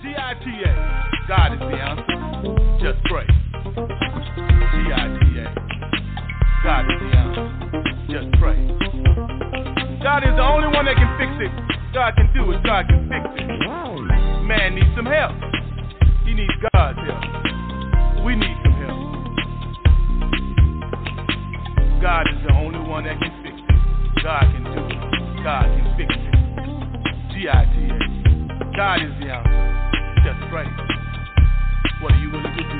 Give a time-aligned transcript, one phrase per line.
[0.00, 0.72] G-I-T-A.
[1.26, 2.06] God is the answer.
[2.78, 3.26] Just pray.
[4.86, 5.46] G-I-T-A.
[6.62, 7.46] God is the answer.
[8.06, 8.54] Just pray.
[10.00, 11.50] God is the only one that can fix it.
[11.92, 12.62] God can do it.
[12.62, 13.48] God can fix it.
[14.46, 15.34] Man needs some help.
[16.24, 18.24] He needs God's help.
[18.24, 18.98] We need some help.
[22.00, 24.22] God is the only one that can fix it.
[24.22, 25.42] God can do it.
[25.42, 26.34] God can fix it.
[27.34, 28.76] G-I-T-A.
[28.76, 29.67] God is the answer.
[30.28, 30.66] Just pray.
[32.02, 32.78] What are you willing to do?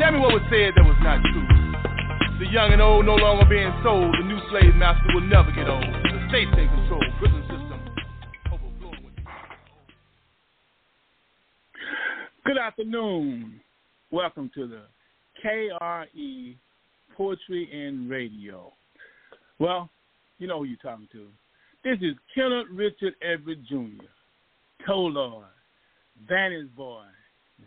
[0.00, 2.38] Tell me what was said that was not true.
[2.38, 4.14] The young and old no longer being sold.
[4.18, 5.84] The new slave master will never get old.
[5.84, 7.04] The state's in control.
[7.18, 7.80] Prison system
[8.50, 9.12] overflowing with
[12.46, 13.60] Good afternoon.
[14.10, 14.84] Welcome to the
[15.44, 16.56] KRE
[17.14, 18.72] Poetry and Radio.
[19.58, 19.90] Well,
[20.38, 21.26] you know who you're talking to.
[21.84, 24.06] This is Kenneth Richard Everett Jr.,
[24.86, 25.08] Toe
[26.28, 27.02] Vanny's Boy,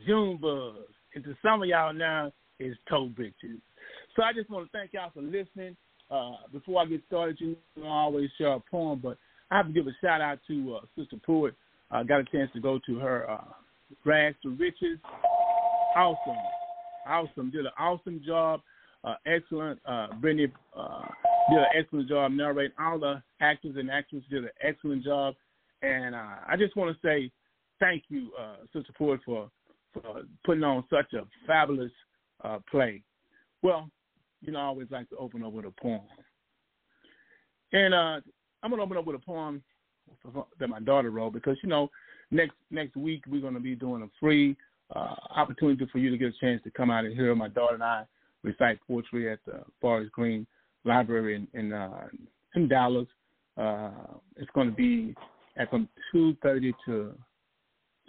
[0.06, 0.76] Junebug,
[1.16, 3.62] and to some of y'all now is Toe Bitches.
[4.16, 5.76] So I just want to thank y'all for listening.
[6.10, 9.18] Uh, before I get started, you know I always share a poem, but
[9.52, 11.56] I have to give a shout out to uh, Sister Pruitt.
[11.92, 13.44] I got a chance to go to her uh,
[14.06, 15.00] Rags to Riches.
[15.96, 16.38] Awesome.
[17.08, 17.52] Awesome.
[17.52, 18.62] Did an awesome job.
[19.04, 19.80] Uh, excellent.
[19.86, 21.06] Uh, Brittany uh,
[21.50, 22.74] did an excellent job narrating.
[22.80, 25.36] All the actors and actresses did an excellent job.
[25.82, 27.32] And uh, I just want to say
[27.80, 29.50] thank you, uh, Sister Pruitt, for,
[29.94, 31.92] for putting on such a fabulous
[32.44, 33.02] uh, play.
[33.62, 33.90] Well,
[34.42, 36.02] you know, I always like to open up with a poem.
[37.74, 38.22] And uh,
[38.64, 39.62] I'm going to open up with a poem
[40.60, 41.90] that my daughter wrote because, you know,
[42.32, 44.56] next next week we're going to be doing a free
[44.96, 47.76] uh, opportunity for you to get a chance to come out and hear my daughter
[47.76, 48.04] and I
[48.44, 50.48] recite poetry at the Forest Green
[50.86, 52.08] Library in in, uh,
[52.56, 53.08] in Dallas.
[53.58, 53.92] Uh,
[54.38, 55.16] it's going to be
[55.58, 57.14] at from 2:30 to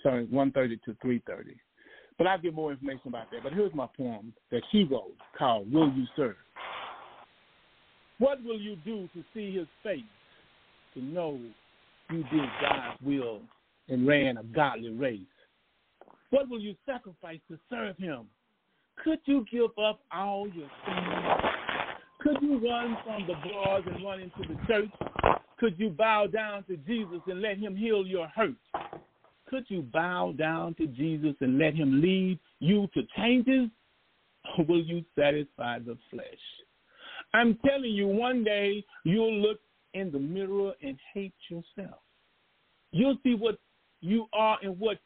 [0.02, 1.54] sorry 1:30 to 3:30.
[2.16, 3.42] But I'll give more information about that.
[3.42, 6.36] But here's my poem that she wrote called "Will You Serve."
[8.18, 10.00] What will you do to see His face,
[10.94, 11.38] to know
[12.10, 13.40] you did God's will
[13.88, 15.20] and ran a godly race?
[16.30, 18.28] What will you sacrifice to serve Him?
[19.04, 21.54] Could you give up all your sins?
[22.20, 24.90] Could you run from the bars and run into the church?
[25.58, 28.56] Could you bow down to Jesus and let him heal your hurt?
[29.48, 33.70] Could you bow down to Jesus and let him lead you to changes?
[34.56, 36.24] Or will you satisfy the flesh?
[37.34, 39.58] I'm telling you, one day you'll look
[39.94, 42.00] in the mirror and hate yourself.
[42.90, 43.58] You'll see what
[44.00, 44.98] you are and what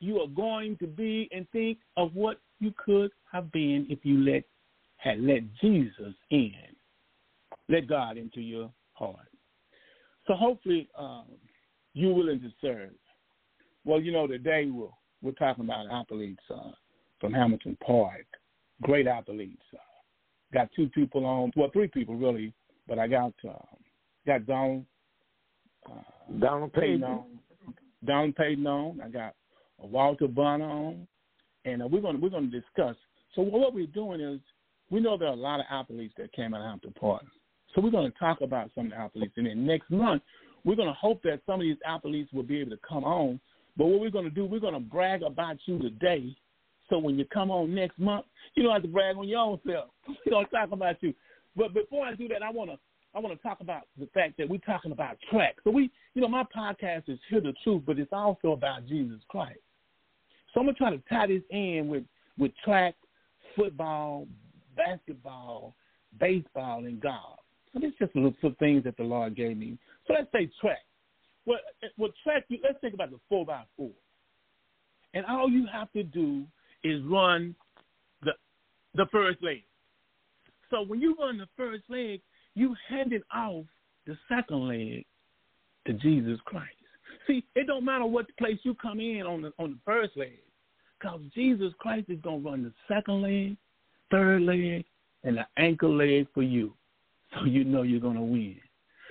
[0.00, 4.18] you are going to be and think of what you could have been if you
[4.18, 4.44] let
[4.96, 6.52] had let Jesus in,
[7.70, 9.28] let God into your heart.
[10.26, 11.24] So hopefully um,
[11.94, 12.90] you're willing to serve.
[13.84, 14.88] Well, you know, today we're,
[15.22, 16.72] we're talking about athletes uh,
[17.20, 18.26] from Hamilton Park,
[18.82, 19.62] great athletes.
[19.72, 19.78] Uh,
[20.52, 22.52] got two people on, well, three people really,
[22.86, 23.76] but I got uh,
[24.26, 24.84] got Donald
[25.90, 25.94] uh,
[26.38, 27.24] Donald Payton on,
[28.04, 29.00] Donald Payton on.
[29.00, 29.34] I got
[29.78, 31.06] Walter Bonner on,
[31.64, 32.96] and uh, we're going to we're to discuss.
[33.34, 34.40] So what we're doing is
[34.90, 37.22] we know there are a lot of athletes that came out of Hamilton Park.
[37.74, 40.22] So we're going to talk about some of the athletes, and then next month
[40.64, 43.40] we're going to hope that some of these athletes will be able to come on.
[43.80, 46.36] But what we're going to do, we're going to brag about you today.
[46.90, 49.58] So when you come on next month, you don't have to brag on your own
[49.66, 49.86] self.
[50.26, 51.14] We're going to talk about you.
[51.56, 52.76] But before I do that, I want to
[53.14, 55.56] I want to talk about the fact that we're talking about track.
[55.64, 59.18] So we, you know, my podcast is Hear the Truth, but it's also about Jesus
[59.28, 59.58] Christ.
[60.52, 62.04] So I'm gonna try to tie this in with
[62.38, 62.94] with track,
[63.56, 64.28] football,
[64.76, 65.74] basketball,
[66.20, 67.38] baseball, and golf.
[67.72, 69.78] So this just some things that the Lord gave me.
[70.06, 70.84] So let's say track.
[71.46, 72.44] Well, eh, well, track.
[72.48, 72.58] You?
[72.62, 73.90] Let's think about the four by four,
[75.14, 76.44] and all you have to do
[76.84, 77.54] is run
[78.22, 78.32] the
[78.94, 79.62] the first leg.
[80.70, 82.20] So when you run the first leg,
[82.54, 83.64] you handed off
[84.06, 85.04] the second leg
[85.86, 86.68] to Jesus Christ.
[87.26, 90.38] See, it don't matter what place you come in on the on the first leg,
[90.98, 93.56] because Jesus Christ is gonna run the second leg,
[94.10, 94.84] third leg,
[95.24, 96.72] and the anchor leg for you,
[97.34, 98.56] so you know you're gonna win.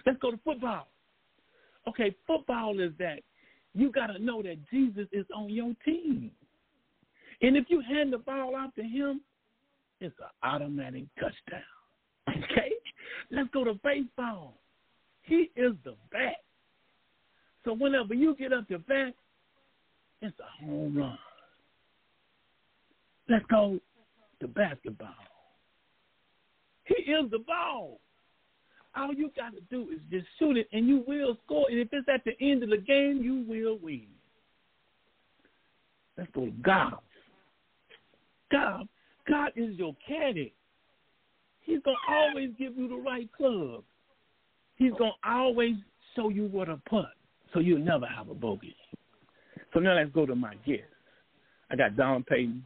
[0.05, 0.87] Let's go to football.
[1.89, 3.19] Okay, football is that
[3.73, 6.31] you got to know that Jesus is on your team,
[7.41, 9.21] and if you hand the ball off to him,
[9.99, 11.61] it's an automatic touchdown.
[12.29, 12.73] Okay,
[13.31, 14.53] let's go to baseball.
[15.23, 16.35] He is the bat.
[17.65, 19.15] So whenever you get up to bat,
[20.21, 21.17] it's a home run.
[23.27, 23.79] Let's go
[24.41, 25.09] to basketball.
[26.83, 27.99] He is the ball.
[28.95, 31.67] All you got to do is just shoot it, and you will score.
[31.69, 34.07] And if it's at the end of the game, you will win.
[36.17, 36.95] let's go to God.
[38.51, 38.87] God,
[39.27, 40.53] God is your caddy.
[41.61, 43.83] He's gonna always give you the right club.
[44.75, 45.75] He's gonna always
[46.15, 47.11] show you what to putt,
[47.53, 48.75] so you'll never have a bogey.
[49.73, 50.85] So now let's go to my guests.
[51.69, 52.65] I got Don Payton,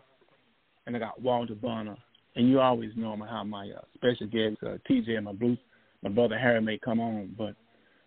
[0.86, 1.98] and I got Walter Bonner,
[2.36, 5.60] and you always know how my uh, special guest uh, TJ and my Bruce,
[6.04, 7.34] my brother Harry may come on.
[7.38, 7.56] But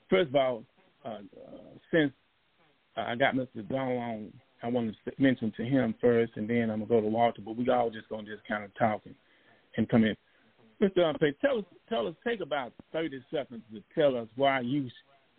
[0.08, 0.64] first of all,
[1.04, 1.18] uh, uh,
[1.90, 2.12] since
[2.96, 3.66] I got Mr.
[3.68, 4.32] Don on,
[4.62, 7.42] I want to mention to him first, and then I'm gonna go to Walter.
[7.44, 9.14] But we all just gonna just kind of talk and,
[9.76, 10.16] and come in.
[10.80, 11.18] Mr.
[11.18, 14.90] Payton, tell us, tell us, take about 30 seconds to tell us why you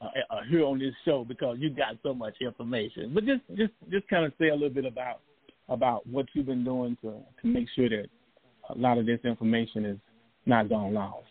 [0.01, 3.11] uh, uh, here on this show because you got so much information.
[3.13, 5.21] But just, just, just kind of say a little bit about
[5.69, 8.05] about what you've been doing to to make sure that
[8.69, 9.97] a lot of this information is
[10.45, 11.25] not gone lost.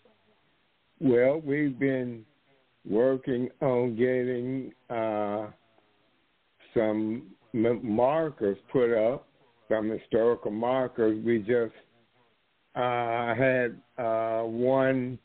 [0.99, 2.25] Well, we've been
[2.89, 5.49] working on getting uh,
[6.73, 9.29] some markers put up,
[9.69, 11.23] some historical markers.
[11.23, 11.75] We just
[12.75, 15.19] uh, had uh, one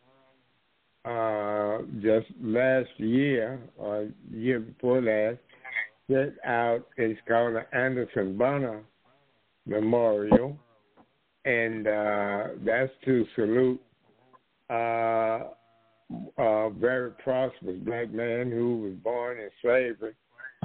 [1.06, 5.38] uh, just last year or year before last
[6.10, 6.86] set out.
[6.98, 8.84] It's called the Anderson Bonner
[9.66, 10.58] Memorial,
[11.46, 13.82] and uh, that's to salute
[16.38, 20.14] uh, a very prosperous black man who was born in slavery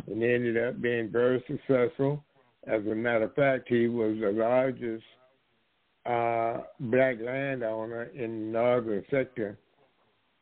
[0.07, 2.23] and ended up being very successful.
[2.67, 5.05] As a matter of fact, he was the largest
[6.05, 9.59] uh, black landowner in the northern sector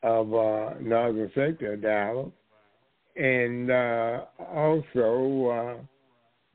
[0.03, 2.31] of uh, northern sector of Dallas,
[3.15, 4.21] and uh,
[4.53, 5.83] also uh,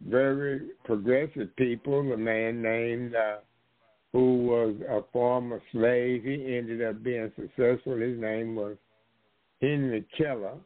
[0.08, 2.12] very progressive people.
[2.12, 3.38] A man named uh,
[4.12, 6.24] who was a former slave.
[6.24, 7.96] He ended up being successful.
[7.96, 8.76] His name was
[9.60, 10.56] Henry Keller,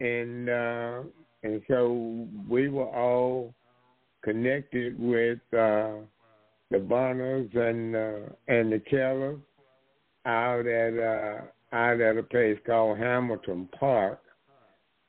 [0.00, 1.02] and uh,
[1.42, 3.54] and so we were all
[4.22, 5.92] connected with uh,
[6.70, 9.38] the Bonners and uh, and the Kellers
[10.24, 14.20] out at uh, out at a place called Hamilton Park,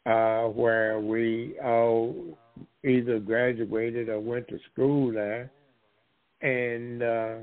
[0.06, 2.38] uh, where we all
[2.86, 5.51] either graduated or went to school there,
[6.41, 7.36] and uh,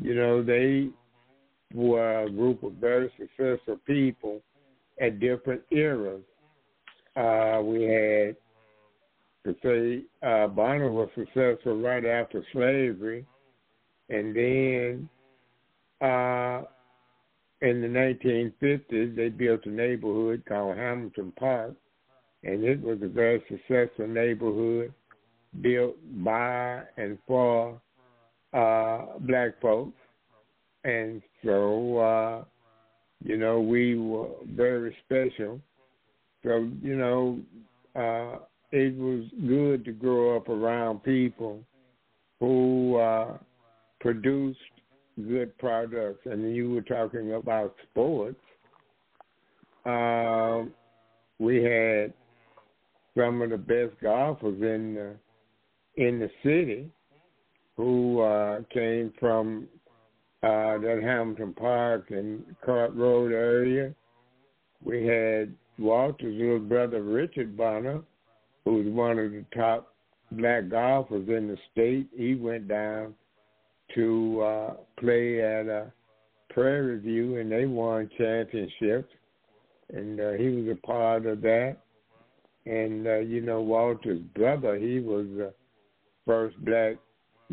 [0.00, 0.88] you know they
[1.74, 4.40] were a group of very successful people
[5.00, 6.22] at different eras.
[7.16, 8.36] Uh, we had
[9.44, 13.24] to say uh, Bonner was successful right after slavery,
[14.08, 15.08] and then
[16.00, 16.62] uh,
[17.62, 21.74] in the 1950s, they built a neighborhood called Hamilton Park,
[22.44, 24.92] and it was a very successful neighborhood
[25.62, 27.80] built by and for
[28.56, 29.98] uh, black folks.
[30.84, 32.44] And so, uh,
[33.22, 35.60] you know, we were very special.
[36.42, 37.40] So, you know,
[37.94, 38.38] uh,
[38.72, 41.60] it was good to grow up around people
[42.40, 43.38] who uh,
[44.00, 44.58] produced
[45.16, 46.20] good products.
[46.24, 48.40] And you were talking about sports.
[49.84, 50.64] Uh,
[51.38, 52.12] we had
[53.16, 55.16] some of the best golfers in the
[55.96, 56.90] in the city
[57.76, 59.68] who uh, came from
[60.42, 63.94] uh, that Hamilton Park and Coit Road area.
[64.84, 68.00] We had Walter's little brother Richard Bonner,
[68.64, 69.94] who was one of the top
[70.32, 72.08] black golfers in the state.
[72.16, 73.14] He went down
[73.94, 75.92] to uh, play at a
[76.50, 79.12] Prairie View, and they won championships.
[79.92, 81.76] And uh, he was a part of that.
[82.64, 85.52] And uh, you know, Walter's brother, he was the
[86.26, 86.96] first black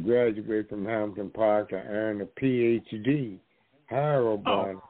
[0.01, 3.37] graduate from Hamilton Park to earn a PhD.
[3.87, 4.81] Harold oh.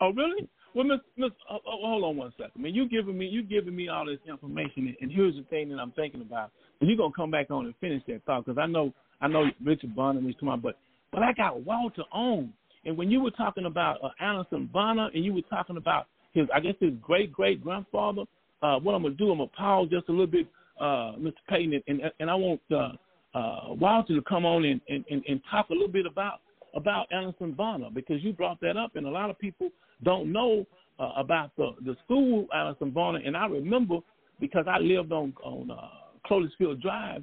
[0.00, 0.48] Oh, really?
[0.74, 2.52] Well, Miss, Miss, uh, uh, hold on one second.
[2.56, 5.68] I mean, you giving me you giving me all this information, and here's the thing
[5.70, 6.50] that I'm thinking about.
[6.80, 9.46] And you're gonna come back on and finish that thought because I know I know
[9.64, 10.76] Richard Bonner is to on, but
[11.12, 12.52] but I got Walter on.
[12.84, 16.46] And when you were talking about uh, Anderson Bonner, and you were talking about his,
[16.52, 18.22] I guess his great great grandfather.
[18.60, 20.46] Uh, what I'm gonna do, I'm gonna pause just a little bit,
[20.80, 21.34] uh, Mr.
[21.48, 22.92] Payton, and and I want uh,
[23.34, 26.40] uh, Walter to come on and, and, and talk a little bit about
[26.74, 29.70] about Anderson Bonner because you brought that up, and a lot of people
[30.02, 30.66] don't know
[30.98, 33.20] uh, about the the school Anderson Bonner.
[33.24, 33.98] And I remember
[34.40, 35.88] because I lived on on uh,
[36.26, 37.22] Clotisfield Drive,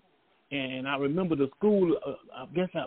[0.51, 1.97] and I remember the school.
[2.05, 2.85] Uh, I guess I,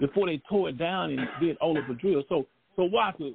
[0.00, 2.22] before they tore it down and did Oliver Drill.
[2.28, 3.30] So so Walter,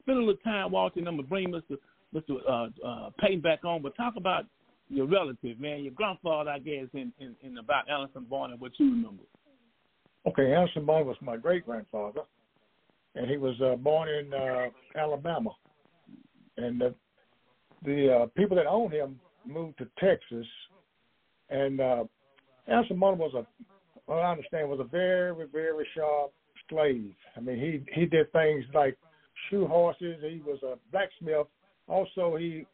[0.00, 1.76] spend a little time, Walter, and I'm gonna bring Mr.
[2.14, 2.36] Mr.
[2.48, 4.44] Uh, uh, Payton back on, but talk about
[4.92, 8.90] your relative, man, your grandfather, I guess, in, in, in about Anderson Bonner, what you
[8.90, 9.22] remember.
[10.26, 12.20] Okay, Anderson Bonner was my great grandfather,
[13.14, 15.50] and he was uh, born in uh, Alabama,
[16.56, 16.94] and the
[17.84, 20.46] the uh, people that owned him moved to Texas,
[21.50, 22.04] and uh,
[22.68, 23.44] Anderson Bonner was a,
[24.06, 26.32] what I understand, was a very, very sharp
[26.68, 27.14] slave.
[27.36, 28.96] I mean, he he did things like
[29.48, 30.16] shoe horses.
[30.20, 31.48] He was a blacksmith.
[31.88, 32.66] Also, he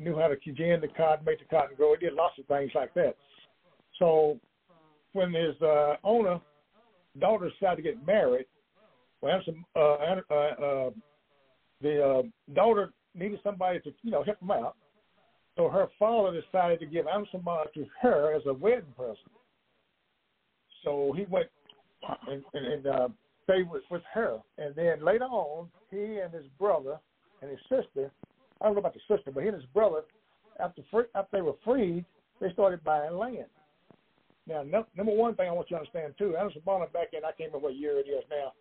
[0.00, 1.94] knew how to gin the cotton, make the cotton grow.
[1.94, 3.14] He did lots of things like that.
[3.98, 4.38] So
[5.12, 6.40] when his uh, owner
[7.18, 8.46] daughter decided to get married,
[9.20, 10.90] well, Anderson, uh, uh, uh,
[11.82, 12.22] the uh,
[12.54, 14.76] daughter needed somebody to you know help him out.
[15.56, 19.18] So her father decided to give Anderson to her as a wedding present.
[20.84, 21.48] So he went
[22.28, 23.08] and, and, and uh,
[23.44, 24.38] stayed with, with her.
[24.58, 26.98] And then later on, he and his brother
[27.42, 28.10] and his sister,
[28.60, 30.02] I don't know about the sister, but he and his brother,
[30.58, 32.04] after free, after they were freed,
[32.40, 33.46] they started buying land.
[34.46, 37.20] Now, no, number one thing I want you to understand too, Anderson Bonner back in,
[37.24, 38.52] I can't remember what year it is now,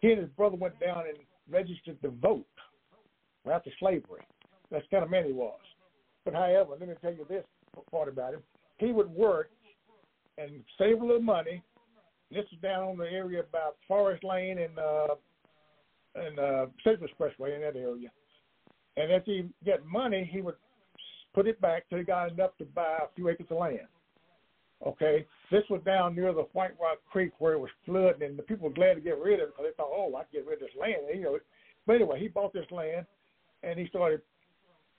[0.00, 1.18] he and his brother went down and
[1.50, 2.46] registered to vote
[3.50, 4.22] after slavery.
[4.70, 5.58] That's kind of man he was.
[6.24, 7.44] But however, let me tell you this
[7.90, 8.42] part about him.
[8.78, 9.50] He would work
[10.38, 11.62] and save a little money.
[12.30, 15.14] This is down on the area about Forest Lane and uh
[16.16, 18.10] and uh Central Expressway in that area.
[18.96, 20.54] And if he get money, he would
[21.34, 23.80] put it back till he got enough to buy a few acres of land.
[24.86, 28.42] Okay, this was down near the White Rock Creek where it was flooding, and the
[28.42, 30.46] people were glad to get rid of it because they thought, oh, I can get
[30.46, 30.96] rid of this land.
[31.14, 31.38] You know,
[31.86, 33.06] but anyway, he bought this land,
[33.62, 34.20] and he started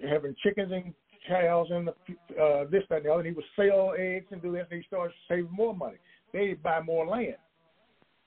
[0.01, 0.93] having chickens and
[1.27, 3.19] cows and the, uh, this, that, and the other.
[3.19, 5.97] And he would sell eggs and do this, and he started saving more money.
[6.33, 7.35] They buy more land.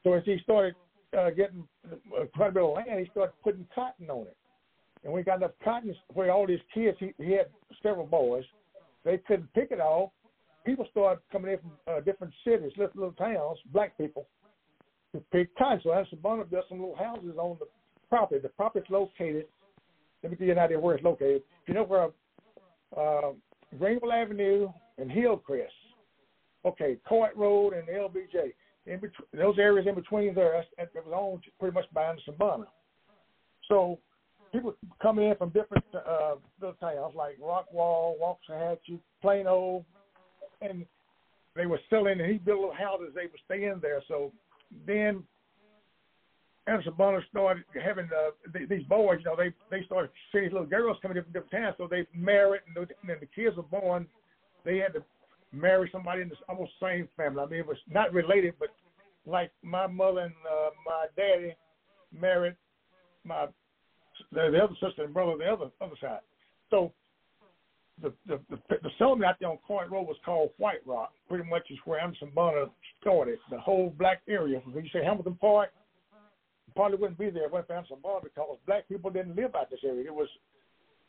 [0.05, 0.75] So as he started
[1.19, 4.37] uh, getting uh, quite a bit of land, he started putting cotton on it.
[5.05, 7.47] And we got enough cotton where all these kids, he, he had
[7.83, 8.45] several boys,
[9.05, 10.13] they couldn't pick it all
[10.65, 14.27] people started coming in from uh, different cities, little, little towns, black people,
[15.13, 15.81] to pick cotton.
[15.83, 17.67] So Bonner built some little houses on the
[18.09, 18.41] property.
[18.41, 19.47] The property's located.
[20.23, 21.43] Let me give you an idea where it's located.
[21.67, 22.09] You know where
[22.97, 23.33] uh,
[23.79, 25.73] Greenville Avenue and Hillcrest,
[26.67, 28.53] okay, Coit Road and LBJ,
[28.87, 32.67] in between those areas in between there, it was owned pretty much by Anderson Bonner.
[33.69, 33.99] So
[34.53, 39.85] people coming in from different uh, little towns like Rockwall, Waxahachie, Plano,
[40.61, 40.85] and
[41.57, 43.13] they were selling, and he built little houses.
[43.15, 44.03] They would stay in there.
[44.09, 44.33] So
[44.87, 45.23] then
[46.67, 48.31] Anderson Bonner started having uh,
[48.69, 49.19] these boys.
[49.21, 51.75] You know, they they started seeing these little girls coming in from different towns.
[51.79, 54.07] So they married, and then the kids were born.
[54.65, 55.03] They had to
[55.53, 57.43] marry somebody in the almost same family.
[57.43, 58.69] I mean, it was not related, but
[59.27, 61.55] like my mother and uh, my daddy
[62.13, 62.57] married
[63.25, 63.47] my
[64.33, 66.21] the, the other sister and brother on the other other side.
[66.71, 66.93] So
[68.03, 71.13] the, the, the, the settlement out there on Coit Road was called White Rock.
[71.29, 72.67] Pretty much is where Anderson Bonner
[73.01, 73.39] started.
[73.51, 74.61] The whole black area.
[74.65, 75.71] When you say Hamilton Park,
[76.75, 79.55] probably wouldn't be there if it wasn't for Anderson Bonner because black people didn't live
[79.55, 80.07] out this area.
[80.07, 80.29] It was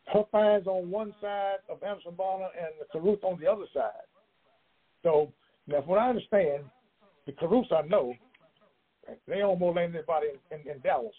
[0.08, 4.08] Huffines on one side of Anderson Bonner and the Caruth on the other side.
[5.04, 5.32] So
[5.68, 6.63] now, from what I understand,
[7.25, 8.13] the Caruths I know,
[9.28, 11.13] they own more land than anybody in, in, in Dallas.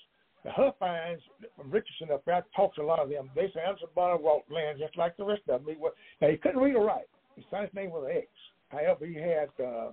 [0.44, 1.20] The Huffines
[1.56, 3.30] from Richardson up there, I talked to a lot of them.
[3.34, 5.74] They say Anderson Bonner walked land just like the rest of them.
[5.74, 7.08] He was, now, he couldn't read or write.
[7.36, 8.26] His son's name was X.
[8.68, 9.92] However, he had uh,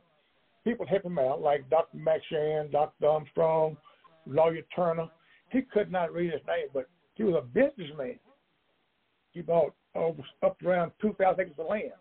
[0.63, 1.97] people help him out, like Dr.
[1.97, 3.07] Max Shan, Dr.
[3.07, 3.77] Armstrong,
[4.25, 5.07] Lawyer Turner.
[5.51, 8.19] He could not read his name, but he was a businessman.
[9.31, 11.91] He bought over, up around 2,000 acres of land.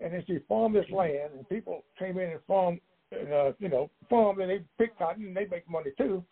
[0.00, 2.80] And as he farmed this land, and people came in and farmed,
[3.12, 6.22] uh, you know, farmed, and they pick cotton, and they make money too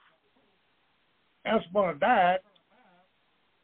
[1.73, 2.39] Bonner died,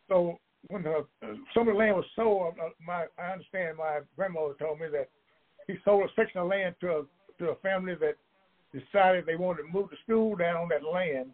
[0.08, 4.00] so when the uh, some of the land was sold, uh, my I understand my
[4.16, 5.08] grandmother told me that
[5.66, 7.02] he sold a section of land to a
[7.38, 8.16] to a family that
[8.72, 11.30] decided they wanted to move the school down on that land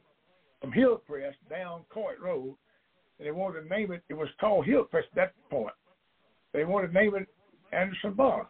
[0.61, 2.55] from Hillcrest down Coit Road,
[3.19, 4.03] and they wanted to name it.
[4.09, 5.75] It was called Hillcrest at that point.
[6.53, 7.29] They wanted to name it
[7.73, 8.47] Anderson Bonner.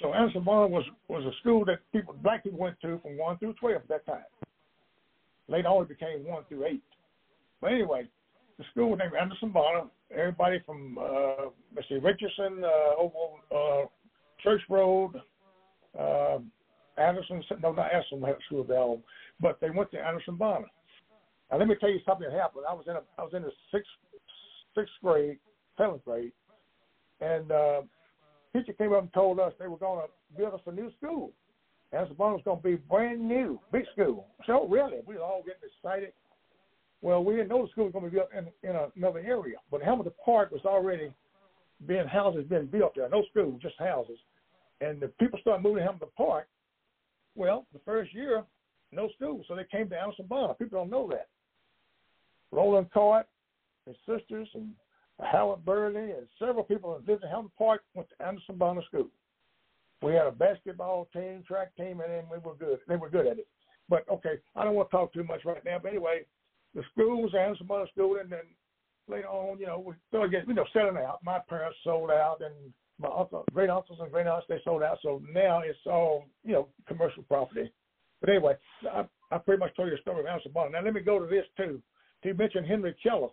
[0.00, 3.38] So Anderson Bonner was was a school that people black people went to from one
[3.38, 4.24] through twelve at that time.
[5.48, 6.82] Later on, it became one through eight.
[7.60, 8.08] But anyway,
[8.58, 9.84] the school was named Anderson Bonner.
[10.10, 13.08] Everybody from uh, let's Richardson uh, over
[13.54, 13.86] uh,
[14.42, 15.12] Church Road,
[15.98, 16.38] uh,
[16.96, 17.42] Anderson.
[17.62, 18.96] No, not Anderson school of their
[19.40, 20.66] but they went to Anderson Bonner.
[21.50, 22.64] Now let me tell you something that happened.
[22.68, 23.90] I was in a I was in the sixth
[24.74, 25.38] sixth grade,
[25.76, 26.32] seventh grade,
[27.20, 27.80] and uh,
[28.52, 31.32] teacher came up and told us they were going to build us a new school.
[31.92, 34.26] Anderson Bonner was going to be brand new, big school.
[34.46, 36.12] So really, we were all getting excited.
[37.00, 39.56] Well, we didn't know the school was going to be built in, in another area,
[39.70, 41.12] but Hamilton Park was already
[41.86, 43.08] being houses being built there.
[43.08, 44.18] No school, just houses.
[44.80, 46.48] And the people started moving to Hamilton Park.
[47.36, 48.44] Well, the first year,
[48.90, 50.54] no school, so they came to Anderson Bonner.
[50.54, 51.28] People don't know that.
[52.50, 53.26] Roland Court,
[53.86, 54.70] his sisters, and
[55.20, 59.08] Howard Burley, and several people that lived in Hamilton Park went to Anderson Bonner School.
[60.02, 62.78] We had a basketball team, track team, and then we were good.
[62.88, 63.48] They were good at it.
[63.88, 65.78] But okay, I don't want to talk too much right now.
[65.82, 66.24] But anyway,
[66.74, 68.46] the schools and some other school, and then
[69.08, 71.20] later on, you know, we started getting, you know, selling out.
[71.24, 74.98] My parents sold out, and my uncle, great uncles and great aunts they sold out.
[75.02, 77.72] So now it's all you know commercial property.
[78.20, 78.54] But anyway,
[78.92, 80.70] I, I pretty much told you the story of Bonner.
[80.70, 81.80] Now let me go to this too.
[82.24, 83.28] You mentioned Henry Keller.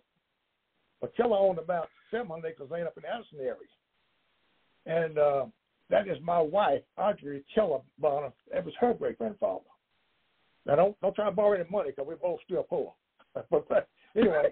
[1.00, 3.56] But Keller owned about 700 acres land up in Anderson area.
[4.86, 5.46] And uh,
[5.90, 8.32] that is my wife, Audrey Keller Bonner.
[8.52, 9.64] That was her great grandfather.
[10.64, 12.94] Now don't don't try to borrow any money because we're both still poor.
[13.50, 14.48] but anyway,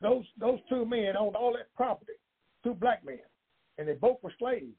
[0.00, 2.12] those those two men owned all that property,
[2.64, 3.18] two black men,
[3.78, 4.76] and they both were slaves.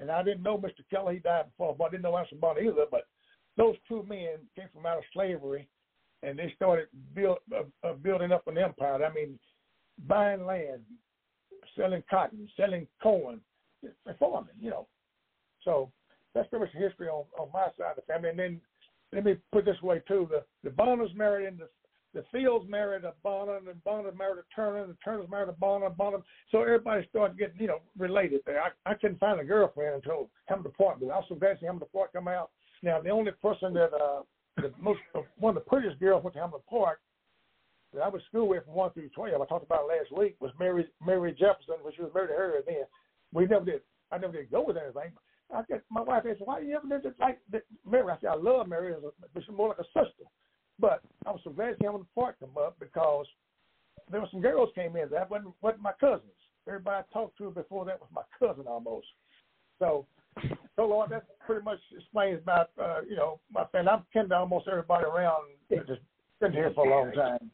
[0.00, 0.82] And I didn't know Mr.
[0.90, 2.86] Kelly; he died before, but I didn't know Bonner either.
[2.90, 3.06] But
[3.56, 5.68] those two men came from out of slavery,
[6.22, 9.04] and they started build, uh, uh, building up an empire.
[9.04, 9.38] I mean,
[10.08, 10.80] buying land,
[11.76, 13.40] selling cotton, selling corn,
[14.18, 14.54] farming.
[14.58, 14.88] You know,
[15.62, 15.90] so
[16.34, 18.30] that's pretty much the history on on my side of the family.
[18.30, 18.60] And then
[19.12, 21.64] let me put this way too: the the Bonners married into
[22.14, 25.52] the Fields married a Bonner, and Bonner married a Turner, and the Turners married a
[25.52, 26.18] Bonner, Bonner.
[26.50, 28.62] So everybody started getting, you know, related there.
[28.62, 30.98] I, I couldn't find a girlfriend until Hamilton Park.
[31.00, 32.50] I was so glad to see Hamilton Park come out.
[32.82, 34.22] Now, the only person that, uh,
[34.56, 35.00] the most,
[35.38, 37.00] one of the prettiest girls went to Hamilton Park
[37.94, 40.50] that I was school with from 1 through 12, I talked about last week, was
[40.58, 42.84] Mary Mary Jefferson, when she was married to her then.
[43.32, 45.12] We never did, I never did go with anything.
[45.54, 47.38] I get my wife asked, why you never did like
[47.88, 48.10] Mary?
[48.10, 50.24] I said, I love Mary, but she's more like a sister.
[50.78, 53.26] But I was so glad to see him on the park come up because
[54.10, 56.32] there were some girls came in that wasn't wasn't my cousins.
[56.66, 59.06] Everybody I talked to before that was my cousin almost.
[59.78, 60.06] So,
[60.76, 63.90] so Lord, that pretty much explains about uh, you know my family.
[63.90, 65.44] I'm kin to almost everybody around.
[65.70, 66.00] Just
[66.40, 67.50] been here for a long time.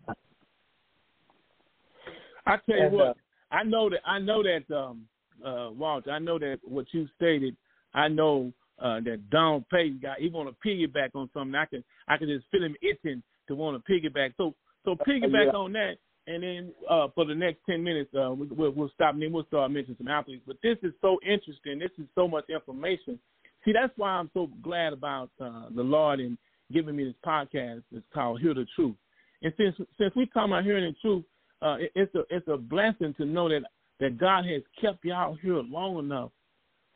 [2.46, 3.14] I tell you and, what, uh,
[3.50, 5.02] I know that I know that um
[5.44, 7.56] uh Walter, I know that what you stated,
[7.94, 8.52] I know
[8.82, 10.18] uh, that Donald Payton got.
[10.18, 11.54] He want to piggyback on something.
[11.54, 14.34] I can I can just feel him itching to want to piggyback.
[14.36, 15.58] So so piggyback yeah.
[15.58, 15.94] on that,
[16.26, 19.32] and then uh, for the next ten minutes, uh, we, we'll, we'll stop and then
[19.32, 20.42] we'll start mentioning some athletes.
[20.46, 21.78] But this is so interesting.
[21.78, 23.18] This is so much information.
[23.64, 26.38] See, that's why I'm so glad about uh, the Lord and
[26.72, 27.82] giving me this podcast.
[27.92, 28.94] It's called Hear the Truth.
[29.42, 31.24] And since since we talking about hearing the truth,
[31.62, 33.62] uh, it, it's a it's a blessing to know that
[34.00, 36.30] that God has kept y'all here long enough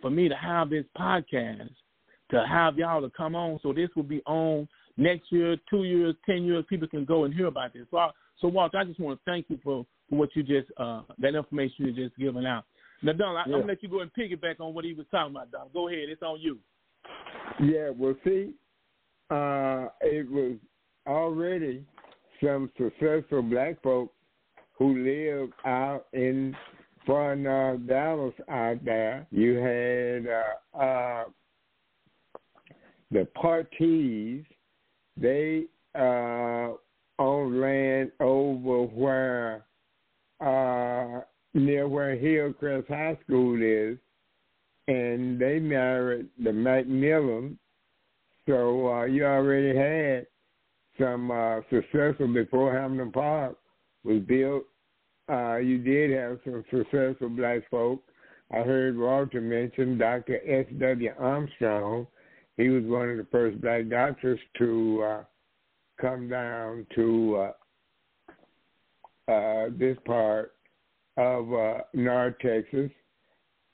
[0.03, 1.71] for me to have this podcast,
[2.31, 3.59] to have y'all to come on.
[3.63, 6.65] So this will be on next year, two years, ten years.
[6.69, 7.87] People can go and hear about this.
[7.91, 8.11] So, I,
[8.41, 11.35] so Walter, I just want to thank you for, for what you just uh, that
[11.35, 12.65] information you just given out.
[13.03, 13.55] Now, Don, I, yeah.
[13.55, 15.51] I'm gonna let you go and piggyback on what he was talking about.
[15.51, 16.09] Don, go ahead.
[16.09, 16.59] It's on you.
[17.63, 17.91] Yeah.
[17.97, 18.53] Well, see,
[19.31, 20.57] uh, it was
[21.07, 21.85] already
[22.43, 24.15] some successful black folks
[24.79, 26.57] who lived out in
[27.05, 29.27] from uh, Dallas out there.
[29.31, 31.25] You had uh, uh,
[33.11, 34.45] the parties.
[35.17, 36.73] They uh,
[37.19, 39.65] owned land over where
[40.41, 41.21] uh,
[41.55, 43.99] near where Hillcrest High School is,
[44.89, 47.59] and they married the Macmillan.
[48.49, 50.27] So uh, you already had
[50.99, 53.57] some uh, successful before Hamilton Park
[54.05, 54.65] was built
[55.33, 58.03] uh, you did have some successful black folk.
[58.53, 60.41] I heard Walter mention Dr.
[60.47, 61.13] S.W.
[61.19, 62.07] Armstrong.
[62.59, 65.25] He was one of the first black doctors to uh,
[65.99, 67.49] come down to
[69.29, 70.53] uh, uh, this part
[71.17, 72.91] of uh, North Texas.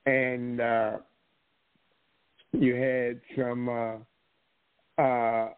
[0.07, 0.99] And uh,
[2.53, 5.49] you had some uh, uh,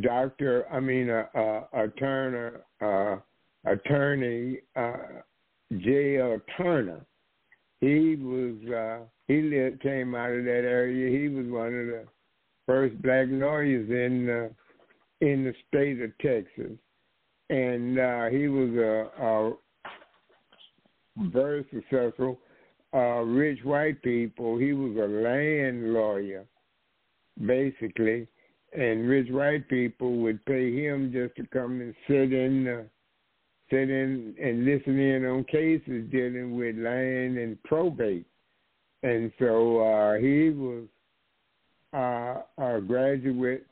[0.00, 3.20] doctor, I mean, a, a, a Turner, uh,
[3.72, 5.22] attorney uh,
[5.78, 6.40] J.L.
[6.56, 7.04] Turner.
[7.80, 11.16] He was uh, he lived, came out of that area.
[11.16, 12.04] He was one of the
[12.66, 14.48] first black lawyers in uh,
[15.20, 16.76] in the state of Texas,
[17.50, 19.52] and uh, he was a, a
[21.30, 22.38] very successful.
[22.94, 24.56] Uh, rich white people.
[24.56, 26.46] He was a land lawyer,
[27.46, 28.26] basically,
[28.72, 32.86] and rich white people would pay him just to come and sit in the
[33.70, 38.26] sit in and listen in on cases dealing with land and probate.
[39.02, 40.84] And so uh, he was
[41.92, 43.66] uh, a graduate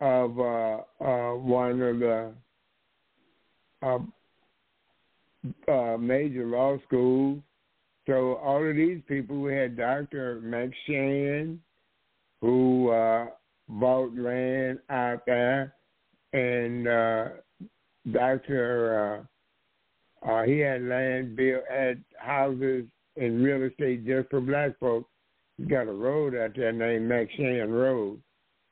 [0.00, 2.32] of uh, uh one of the
[3.82, 3.98] uh,
[5.68, 7.40] uh, major law schools.
[8.06, 10.40] So all of these people, we had Dr.
[10.42, 11.60] Max Shan,
[12.40, 12.88] who
[13.68, 15.74] bought land out there,
[16.32, 16.86] and
[18.12, 19.26] Doctor,
[20.24, 22.84] uh, uh, he had land built, had houses
[23.16, 25.08] in real estate just for black folks.
[25.58, 28.20] You got a road out there named McShan Road,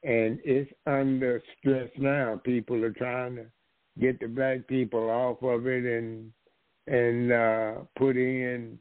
[0.03, 2.41] and it's under stress now.
[2.43, 3.47] People are trying to
[4.01, 6.33] get the black people off of it and
[6.87, 8.79] and uh, put in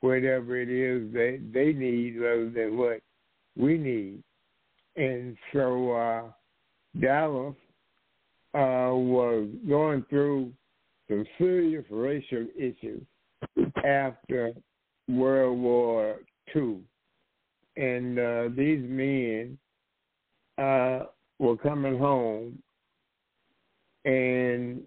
[0.00, 3.00] whatever it is they they need rather than what
[3.56, 4.22] we need.
[4.96, 6.22] And so uh,
[7.00, 7.54] Dallas
[8.54, 10.52] uh, was going through
[11.08, 13.02] some serious racial issues
[13.84, 14.52] after
[15.08, 16.16] World War
[16.54, 16.78] II.
[17.76, 19.58] And uh, these men
[20.58, 21.06] uh,
[21.38, 22.58] were coming home,
[24.04, 24.82] and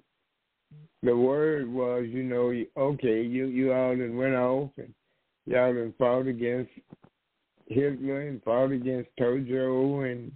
[1.02, 4.94] the word was, you know, okay, you you all done went off and
[5.46, 6.72] y'all done fought against
[7.68, 10.32] Hitler and fought against Tojo and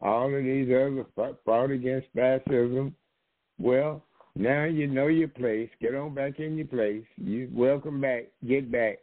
[0.00, 1.06] all of these others
[1.44, 2.94] fought against fascism.
[3.58, 4.02] Well,
[4.34, 5.68] now you know your place.
[5.80, 7.04] Get on back in your place.
[7.16, 8.24] You welcome back.
[8.46, 8.98] Get back.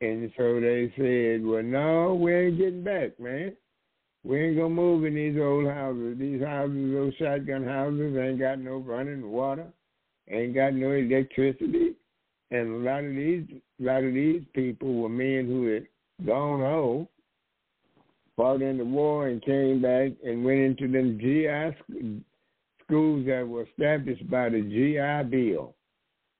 [0.00, 3.56] And so they said, "Well, no, we ain't getting back, man.
[4.24, 6.18] We ain't gonna move in these old houses.
[6.18, 9.66] These houses, those shotgun houses, ain't got no running water,
[10.28, 11.94] ain't got no electricity,
[12.50, 13.44] and a lot of these,
[13.80, 15.86] a lot of these people were men who had
[16.26, 17.08] gone home,
[18.38, 21.76] fought in the war, and came back and went into them GI
[22.84, 25.74] schools that were established by the GI Bill.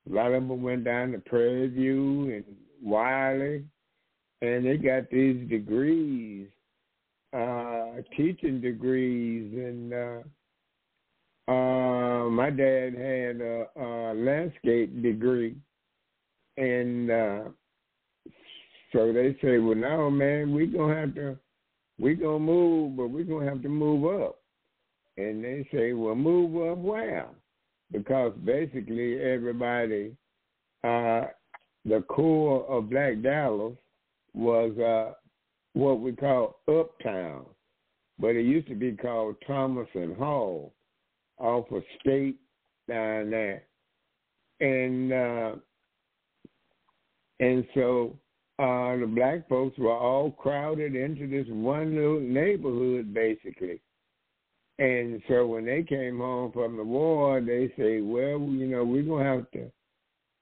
[0.09, 2.45] A lot of them went down to Prairie View and
[2.81, 3.65] Wiley,
[4.41, 6.47] and they got these degrees,
[7.33, 15.57] uh, teaching degrees, and uh, uh, my dad had a, a landscape degree,
[16.55, 17.41] and uh,
[18.93, 21.37] so they say, well, now, man, we're gonna have to,
[21.99, 24.39] we gonna move, but we're gonna have to move up.
[25.17, 27.27] And they say, well, move up where?
[27.91, 30.15] Because basically everybody,
[30.83, 31.25] uh,
[31.85, 33.75] the core of Black Dallas
[34.33, 35.13] was uh,
[35.73, 37.45] what we call Uptown,
[38.17, 40.73] but it used to be called Thomas and Hall
[41.37, 42.37] off of State
[42.87, 43.63] down there.
[44.61, 45.55] And uh,
[47.39, 48.17] and so
[48.59, 53.79] uh, the black folks were all crowded into this one little neighborhood, basically.
[54.79, 59.03] And so when they came home from the war, they say, well, you know, we're
[59.03, 59.71] going to have to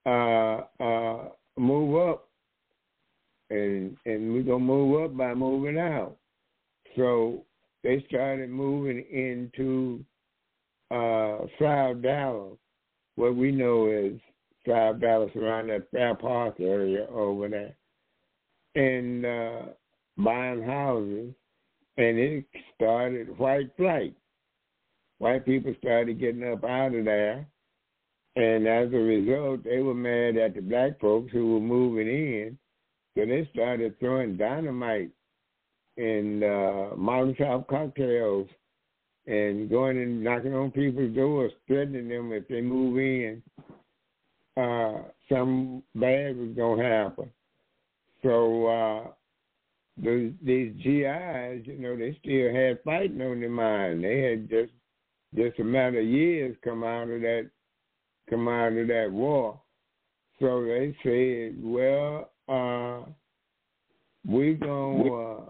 [0.10, 2.28] uh, uh, move up.
[3.52, 6.18] And, and we're going to move up by moving out.
[6.96, 7.46] So
[7.84, 10.04] they started moving into
[10.90, 12.58] uh, South Dallas,
[13.16, 14.14] what we know as
[14.68, 17.76] South Dallas, around that Fair Park area over there
[18.78, 19.62] and uh,
[20.18, 21.34] buying houses,
[21.98, 24.16] and it started white flight.
[25.18, 27.48] White people started getting up out of there,
[28.36, 32.58] and as a result, they were mad at the black folks who were moving in,
[33.18, 35.10] so they started throwing dynamite
[35.98, 38.48] and uh, Molotov cocktails
[39.26, 43.42] and going and knocking on people's doors, threatening them if they move in,
[44.56, 47.32] uh, something bad was gonna happen.
[48.28, 49.08] So uh,
[50.04, 54.04] the, these GIs, you know, they still had fighting on their mind.
[54.04, 54.74] They had just
[55.34, 57.50] just a matter of years come out of that
[58.30, 59.62] come out of that war.
[60.42, 63.10] So they said, well, uh,
[64.30, 65.42] we gonna uh,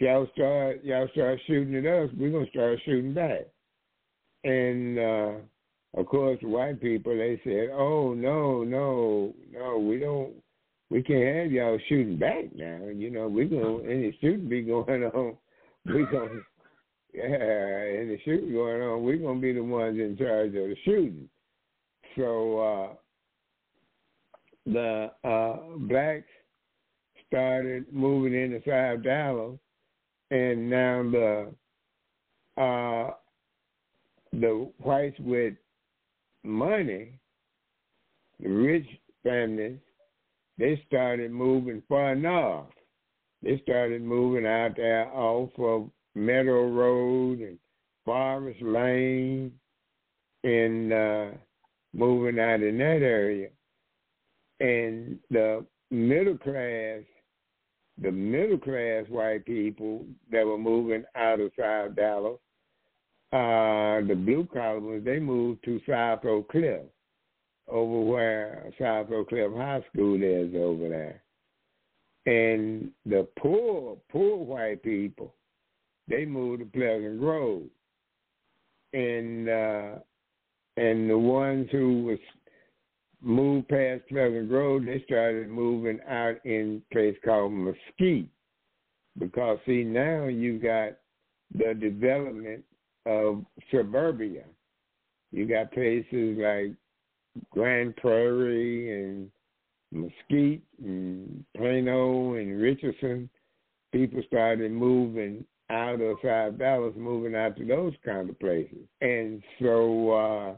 [0.00, 3.42] y'all start y'all start shooting at us, we're gonna start shooting back.
[4.42, 5.32] And uh,
[5.96, 10.32] of course, white people they said, oh no, no, no, we don't
[10.92, 12.80] we can't have y'all shooting back now.
[12.94, 15.36] You know, we gonna any shooting be going on.
[15.86, 16.40] We gonna
[17.14, 17.24] yeah,
[17.98, 19.02] any shooting going on.
[19.02, 21.30] We're gonna be the ones in charge of the shooting.
[22.14, 22.88] So uh,
[24.66, 25.56] the uh,
[25.88, 26.28] blacks
[27.26, 29.58] started moving into South Dallas,
[30.30, 33.14] and now the uh,
[34.34, 35.54] the whites with
[36.44, 37.18] money,
[38.40, 38.86] the rich
[39.22, 39.78] families,
[40.58, 42.66] they started moving far north.
[43.42, 47.58] They started moving out there off of Meadow Road and
[48.04, 49.52] Forest Lane
[50.44, 51.26] and uh,
[51.94, 53.48] moving out in that area.
[54.60, 57.00] And the middle class,
[58.00, 62.38] the middle class white people that were moving out of South Dallas,
[63.32, 66.82] uh, the blue collar ones, they moved to South Oak Cliff
[67.68, 71.22] over where South Oak Cliff High School is over there.
[72.26, 75.34] And the poor, poor white people,
[76.08, 77.62] they moved to Pleasant Grove.
[78.92, 79.98] And uh
[80.76, 82.18] and the ones who was
[83.20, 88.28] moved past Pleasant Grove, they started moving out in a place called Mesquite.
[89.18, 90.92] Because see now you got
[91.54, 92.64] the development
[93.06, 94.44] of suburbia.
[95.32, 96.72] You got places like
[97.50, 99.30] Grand Prairie and
[99.90, 103.28] Mesquite and Plano and Richardson.
[103.92, 108.86] People started moving out of South Dallas, moving out to those kind of places.
[109.00, 110.56] And so uh,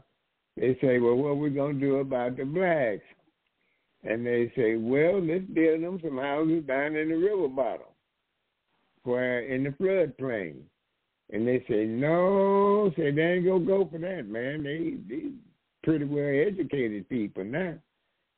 [0.57, 3.03] they say, well, what are we going to do about the blacks?
[4.03, 7.87] And they say, well, let's build them some houses down in the river bottom,
[9.03, 10.57] where in the floodplain.
[11.31, 14.61] And they say, no, say they ain't gonna go for that, man.
[14.63, 15.29] They they
[15.85, 17.75] pretty well educated people now.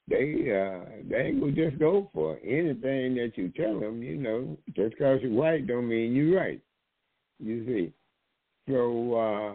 [0.07, 4.03] They uh they will just go for anything that you tell them.
[4.03, 6.61] You know, just because you're white don't mean you're right.
[7.39, 7.93] You see,
[8.69, 9.53] so uh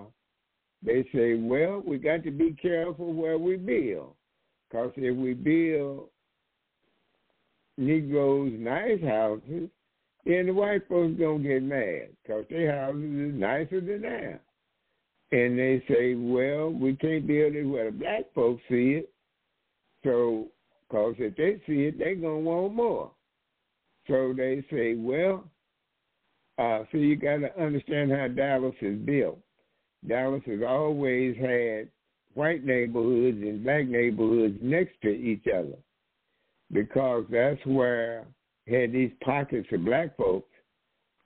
[0.85, 4.15] they say, well, we got to be careful where we build,
[4.69, 6.09] because if we build
[7.79, 9.71] Negroes nice houses,
[10.27, 14.41] then the white folks gonna get mad because their houses is nicer than theirs.
[15.33, 19.13] And they say, well, we can't build it where the black folks see it.
[20.05, 20.49] So,
[20.89, 23.11] because if they see it, they're gonna want more.
[24.09, 25.45] So they say, well,
[26.59, 29.39] uh, so you got to understand how Dallas is built.
[30.07, 31.89] Dallas has always had
[32.35, 35.77] white neighborhoods and black neighborhoods next to each other
[36.73, 38.27] because that's where
[38.69, 40.49] had these pockets of black folks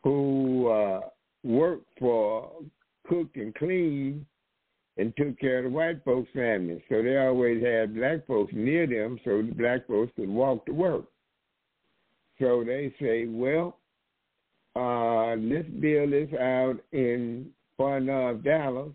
[0.02, 1.00] who uh,
[1.44, 2.50] worked for,
[3.08, 4.24] cooked and cleaned,
[4.96, 6.80] and took care of the white folks' families.
[6.88, 10.72] So they always had black folks near them so the black folks could walk to
[10.72, 11.04] work.
[12.40, 13.78] So they say, well,
[14.74, 18.92] uh, let's build this out in far north Dallas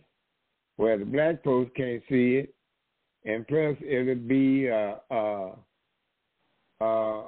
[0.77, 2.53] where the black folks can't see it.
[3.23, 5.51] And plus, it'll be uh, uh,
[6.83, 7.27] uh,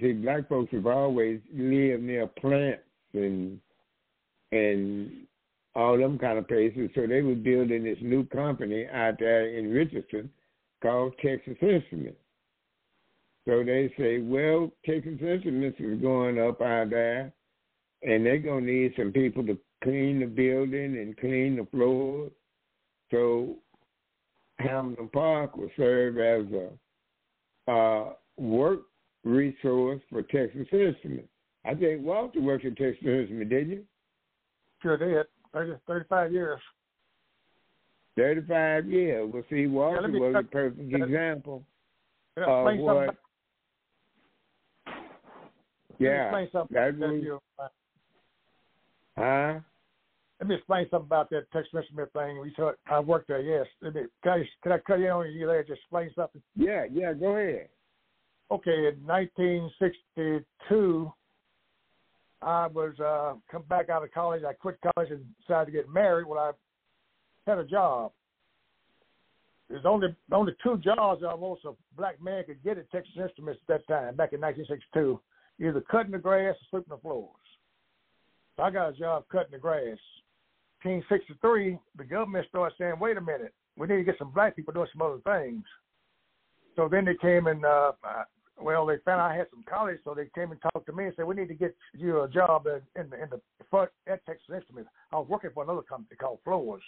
[0.00, 2.82] see, black folks have always lived near plants
[3.14, 3.60] and
[4.52, 5.26] and
[5.74, 6.90] all them kind of places.
[6.94, 10.30] So they were building this new company out there in Richardson
[10.82, 12.18] called Texas Instruments.
[13.46, 17.32] So they say, well, Texas Instruments is going up out there,
[18.02, 22.32] and they're gonna need some people to clean the building and clean the floors.
[23.10, 23.56] So
[24.58, 26.46] Hamilton Park will serve as
[27.66, 28.80] a work
[29.24, 31.28] resource for Texas Instruments.
[31.64, 33.84] I think Walter worked at Texas Instruments, didn't you?
[34.82, 35.26] Sure did.
[35.52, 36.60] 30, 35 years.
[38.16, 39.30] 35 years.
[39.32, 41.62] Well, see, Walter yeah, was a perfect example
[42.36, 43.16] yeah, of what.
[45.98, 47.70] Yeah, that was,
[49.16, 49.60] Huh?
[50.40, 52.40] Let me explain something about that Texas Instruments thing.
[52.40, 53.42] We saw, I worked there.
[53.42, 53.66] Yes.
[53.82, 55.62] Let me, can, I, can I cut you on you there?
[55.62, 56.40] Just explain something.
[56.56, 57.12] Yeah, yeah.
[57.12, 57.68] Go ahead
[58.50, 61.12] okay, in 1962,
[62.42, 64.42] I was uh, come back out of college.
[64.44, 66.26] I quit college and decided to get married.
[66.26, 66.52] Well, I
[67.50, 68.12] had a job.
[69.68, 73.86] There's only only two jobs almost a black man could get at Texas Instruments at
[73.86, 75.20] that time, back in 1962,
[75.60, 77.28] either cutting the grass or sweeping the floors.
[78.56, 79.98] So I got a job cutting the grass.
[80.82, 84.72] 1963, the government started saying, "Wait a minute, we need to get some black people
[84.72, 85.62] doing some other things."
[86.74, 87.92] So then they came and uh,
[88.62, 91.14] well, they found I had some college, so they came and talked to me and
[91.16, 94.24] said, "We need to get you a job in, in the in the front at
[94.26, 96.82] Texas Instruments." I was working for another company called Floors,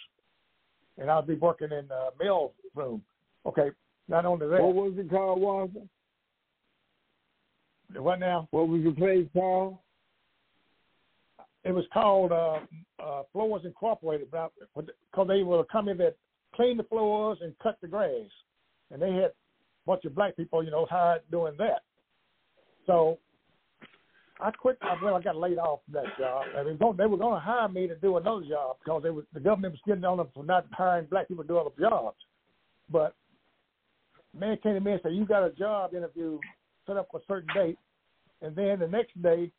[0.97, 3.03] and I'd be working in the mill room.
[3.45, 3.69] Okay,
[4.07, 4.61] not only that.
[4.61, 5.81] What was it called, Walter?
[7.95, 8.47] What now?
[8.51, 9.77] What was the place called?
[11.63, 12.59] It was called uh,
[13.01, 16.17] uh, Floors Incorporated, because they were a company that
[16.55, 18.29] cleaned the floors and cut the grass,
[18.91, 19.31] and they had
[19.85, 21.81] bunch of black people, you know, hired doing that.
[22.85, 23.17] So
[24.39, 24.77] I quit.
[25.01, 26.45] Well, I got laid off from that job.
[26.57, 29.25] I mean, they were going to hire me to do another job because they was,
[29.33, 32.17] the government was getting on them for not hiring black people to do other jobs.
[32.89, 33.15] But
[34.37, 36.39] man came to me and said, "You got a job interview
[36.85, 37.77] set up for a certain date,"
[38.41, 39.51] and then the next day,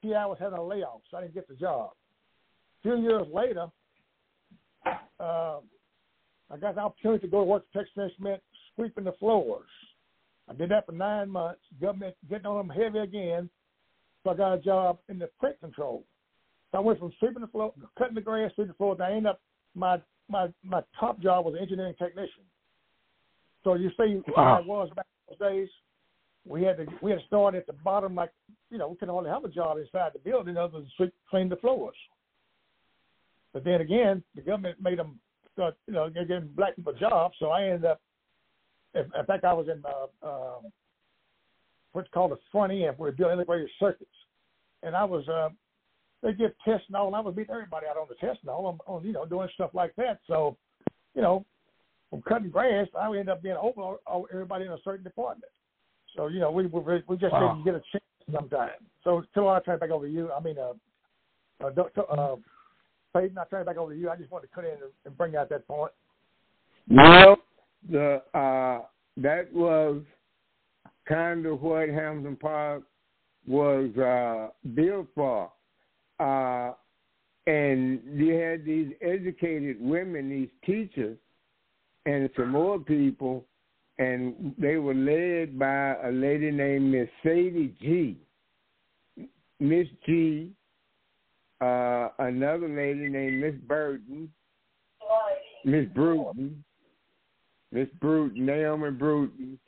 [0.00, 1.90] he I was having a layoff, so I didn't get the job.
[2.80, 3.66] A few years later,
[5.20, 5.58] uh,
[6.50, 8.44] I got the opportunity to go to work for Texas Instruments
[8.76, 9.68] sweeping the floors.
[10.48, 11.60] I did that for nine months.
[11.80, 13.48] Government getting on them heavy again.
[14.22, 16.04] So I got a job in the print control.
[16.70, 18.96] So I went from sweeping the floor, cutting the grass, sweeping the floor.
[19.00, 19.40] I ended up
[19.74, 22.44] my my my top job was an engineering technician.
[23.64, 24.58] So you see wow.
[24.62, 25.68] I was back in those days.
[26.44, 28.30] We had to we had to start at the bottom, like
[28.70, 31.48] you know, we couldn't only have a job inside the building other than sweep, clean
[31.48, 31.96] the floors.
[33.52, 35.20] But then again, the government made them
[35.52, 37.34] start, you know, getting black people jobs.
[37.38, 38.00] So I ended up
[38.94, 40.72] in, in fact, I was in uh, um,
[41.92, 44.10] what's called a front end, where we're doing integrated circuits,
[44.82, 45.48] and I was uh,
[46.22, 48.50] they give tests and all, and I was beating everybody out on the test and
[48.50, 50.20] all, on, on you know doing stuff like that.
[50.26, 50.56] So,
[51.14, 51.44] you know,
[52.10, 53.96] from cutting grass, I end up being over
[54.32, 55.50] everybody in a certain department.
[56.16, 57.54] So you know, we we, we just wow.
[57.54, 58.72] didn't get a chance sometimes.
[59.04, 60.30] So, till I turn it back over to you.
[60.30, 60.74] I mean, uh,
[61.64, 62.36] uh, uh,
[63.14, 64.10] Payton, I turn it back over to you.
[64.10, 65.92] I just wanted to cut in and bring out that point.
[66.88, 67.36] Well,
[67.90, 70.02] the uh, that was
[71.08, 72.82] kind of what Hamilton Park
[73.46, 75.50] was uh, built for.
[76.20, 76.72] Uh,
[77.46, 81.18] and you had these educated women, these teachers,
[82.06, 83.44] and some more people,
[83.98, 88.16] and they were led by a lady named Miss Sadie G.
[89.58, 90.52] Miss G,
[91.60, 94.32] uh, another lady named Miss Burton,
[95.64, 96.64] Miss Bruton,
[97.72, 99.58] Miss Bruton, Naomi Bruton.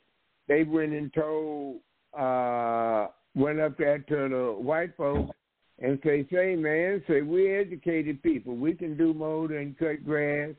[0.47, 1.77] They went and told,
[2.17, 5.35] uh, went up there to the white folks
[5.79, 8.55] and say, say, man, say, we're educated people.
[8.55, 10.51] We can do more than cut grass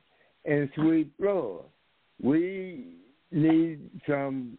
[0.44, 1.64] and sweep floors.
[2.20, 2.96] We
[3.30, 4.58] need some,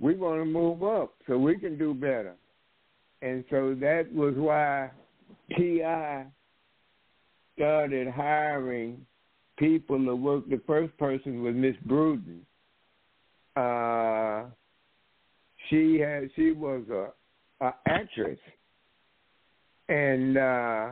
[0.00, 2.34] we want to move up so we can do better.
[3.22, 4.90] And so that was why
[5.56, 6.24] TI
[7.56, 9.06] started hiring
[9.56, 10.48] people to work.
[10.48, 12.44] The first person was Miss Bruton.
[13.56, 14.44] Uh,
[15.68, 17.08] she had she was a,
[17.64, 18.38] a actress
[19.88, 20.90] and uh,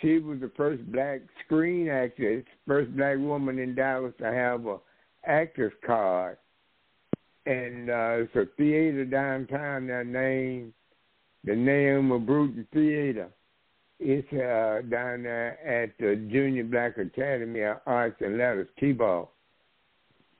[0.00, 4.78] she was the first black screen actress, first black woman in Dallas to have a
[5.26, 6.38] actress card.
[7.44, 10.72] And uh, it's a theater downtown that named
[11.44, 13.28] the name of Bruton Theater.
[13.98, 19.30] It's uh, down there at the Junior Black Academy of Arts and Letters, T-Ball.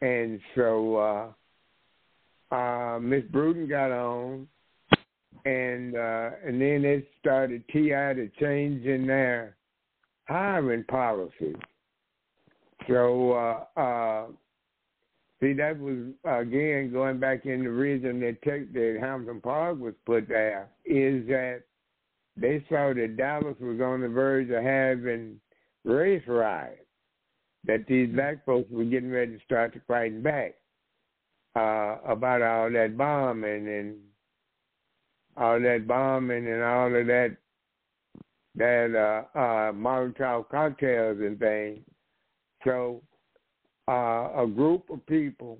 [0.00, 4.48] And so uh, uh, Miss Bruton got on,
[5.44, 9.56] and uh, and then it started TI to change in their
[10.26, 11.56] hiring policies.
[12.88, 14.26] So uh, uh,
[15.40, 19.94] see, that was again going back in the reason that tech, that Hamilton Park was
[20.04, 21.62] put there is that
[22.36, 25.40] they saw that Dallas was on the verge of having
[25.84, 26.78] race riots.
[27.64, 30.54] That these black folks were getting ready to start to fighting back
[31.54, 33.96] uh, about all that bombing and
[35.36, 37.36] all that bombing and all of that
[38.54, 41.80] that uh uh Molotov cocktails and things.
[42.64, 43.02] So
[43.88, 45.58] uh a group of people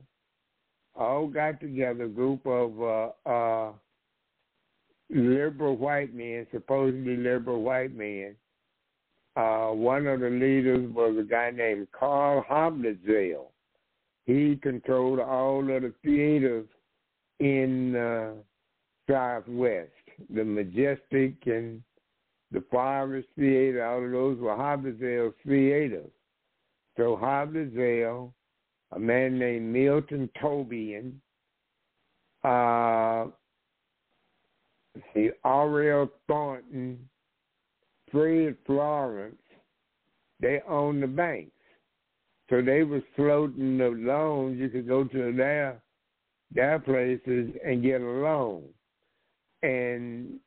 [0.94, 3.72] all got together, a group of uh uh
[5.12, 8.34] liberal white men, supposedly liberal white men.
[9.36, 13.50] Uh one of the leaders was a guy named Karl Hoblitzelle.
[14.24, 16.66] He controlled all of the theaters
[17.40, 18.32] in uh
[19.08, 19.90] Southwest,
[20.34, 21.82] the Majestic and
[22.52, 26.10] the Forest Theater, all of those were Hoblitzelle theaters.
[26.96, 28.32] So Hoblitzelle,
[28.92, 31.20] a man named Milton Tobian,
[32.44, 33.26] uh,
[35.14, 36.10] see, R.L.
[36.26, 37.08] Thornton,
[38.10, 39.36] Fred Florence,
[40.40, 41.50] they owned the banks.
[42.50, 44.58] So they was floating the loans.
[44.58, 45.80] You could go to their
[46.54, 48.64] their places and get a loan
[49.62, 50.40] and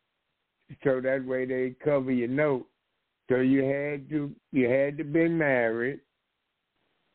[0.84, 2.68] so that way they cover your note.
[3.30, 6.00] So you had to you had to be married.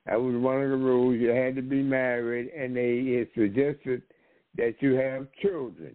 [0.06, 1.20] That was one of the rules.
[1.20, 4.02] You had to be married, and they it suggested
[4.56, 5.94] that you have children.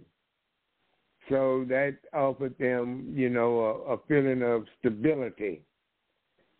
[1.29, 5.61] So that offered them, you know, a, a feeling of stability.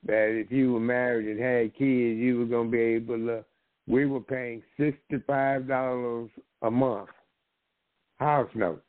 [0.06, 3.45] That if you were married and had kids, you were going to be able to.
[3.88, 6.30] We were paying sixty-five dollars
[6.62, 7.10] a month
[8.17, 8.82] house note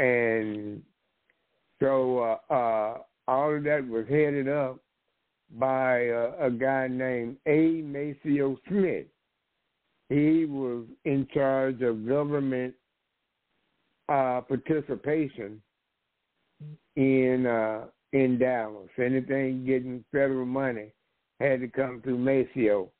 [0.00, 0.82] and
[1.78, 2.18] so
[2.50, 4.78] uh, uh, all of that was headed up
[5.58, 7.82] by uh, a guy named A.
[7.82, 9.06] Maceo Smith.
[10.08, 12.74] He was in charge of government
[14.10, 15.62] uh, participation
[16.96, 18.88] in uh, in Dallas.
[18.98, 20.92] Anything getting federal money
[21.38, 22.90] had to come through Maceo,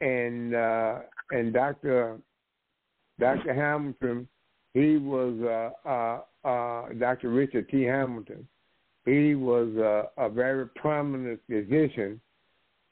[0.00, 1.00] and uh,
[1.30, 2.18] and Doctor
[3.18, 4.28] Doctor Hamilton
[4.74, 7.28] he was uh, uh, uh, Dr.
[7.30, 7.82] Richard T.
[7.82, 8.46] Hamilton.
[9.04, 9.68] He was
[10.16, 12.20] a very prominent physician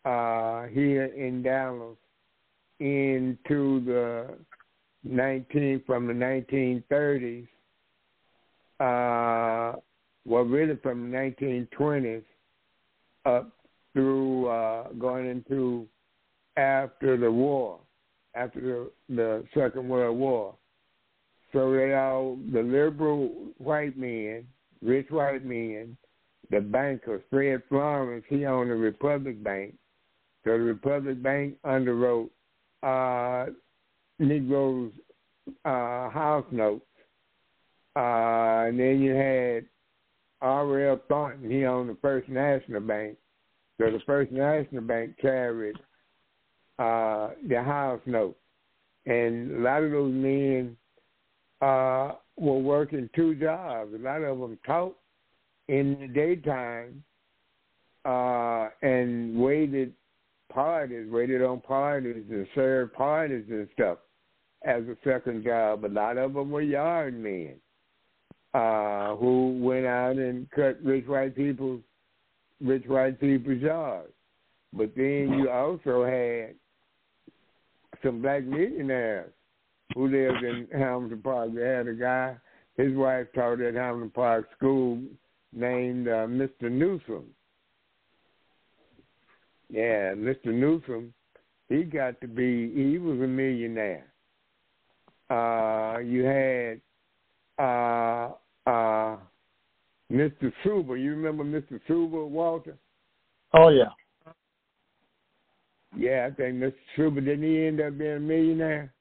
[0.05, 1.97] here in Dallas
[2.81, 4.35] into the
[5.05, 7.47] 19 from the 1930s.
[8.81, 9.79] Uh,
[10.25, 12.23] well, really from the 1920s
[13.27, 13.51] up
[13.93, 15.87] through uh, going into
[16.57, 17.81] after the war.
[18.35, 20.55] after the, the Second World War.
[21.53, 24.47] So they all the liberal white men,
[24.83, 25.97] rich white men,
[26.51, 29.75] the banker Fred Florence, he owned the Republic Bank.
[30.45, 32.31] So the Republic Bank underwrote
[32.83, 33.51] uh,
[34.21, 34.93] Negroes'
[35.65, 36.85] uh, house notes.
[37.97, 39.65] Uh, and then you had
[40.41, 41.01] R.L.
[41.09, 43.17] Thornton, he owned the First National Bank.
[43.79, 45.77] So the First National Bank carried
[46.79, 48.39] uh, the house notes.
[49.07, 50.77] And a lot of those men
[51.61, 53.93] uh, were working two jobs.
[53.95, 54.97] A lot of them taught
[55.69, 57.03] in the daytime
[58.05, 59.93] uh, and waited
[60.53, 63.99] parties, waited on parties and served parties and stuff
[64.65, 65.85] as a second job.
[65.85, 67.55] A lot of them were yard men
[68.55, 71.83] uh, who went out and cut rich white people's
[72.61, 74.13] rich white people's yards.
[74.73, 76.55] But then you also had
[78.03, 79.33] some black millionaires
[79.95, 81.51] who lived in Hamilton Park.
[81.55, 82.37] They had a guy,
[82.77, 85.01] his wife taught at Hamilton Park School
[85.53, 86.71] named uh, Mr.
[86.71, 87.25] Newsom.
[89.69, 90.47] Yeah, Mr.
[90.47, 91.13] Newsom,
[91.69, 94.10] he got to be, he was a millionaire.
[95.31, 96.81] Uh, you had
[97.59, 98.33] uh,
[98.67, 99.17] uh,
[100.11, 100.53] Mr.
[100.65, 101.01] Suber.
[101.01, 101.81] You remember Mr.
[101.89, 102.77] Suber, Walter?
[103.55, 103.91] Oh, yeah.
[105.97, 106.75] Yeah, I think Mr.
[106.97, 108.93] Suber, didn't he end up being a millionaire?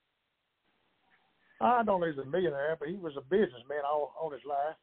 [1.61, 4.75] I don't know he's a millionaire, but he was a businessman all, all his life.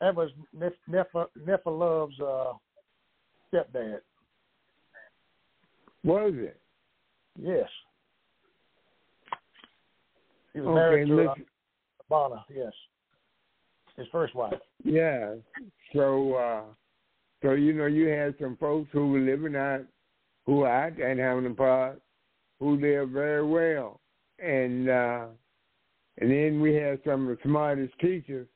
[0.00, 2.52] That was Nefa, Nefa Love's uh,
[3.52, 4.00] stepdad.
[6.04, 6.60] Was it?
[7.40, 7.68] Yes.
[10.54, 11.44] He was okay, married to uh, Mr.
[12.08, 12.72] Bonner, yes.
[13.96, 14.54] His first wife.
[14.84, 15.34] Yeah.
[15.94, 16.62] So uh
[17.42, 19.82] so you know you had some folks who were living out
[20.46, 22.00] who were out at Hamilton Park
[22.60, 24.00] who lived very well.
[24.38, 25.26] And uh
[26.18, 28.46] and then we had some of the smartest teachers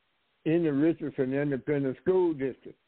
[0.44, 2.78] in the Richardson Independent School District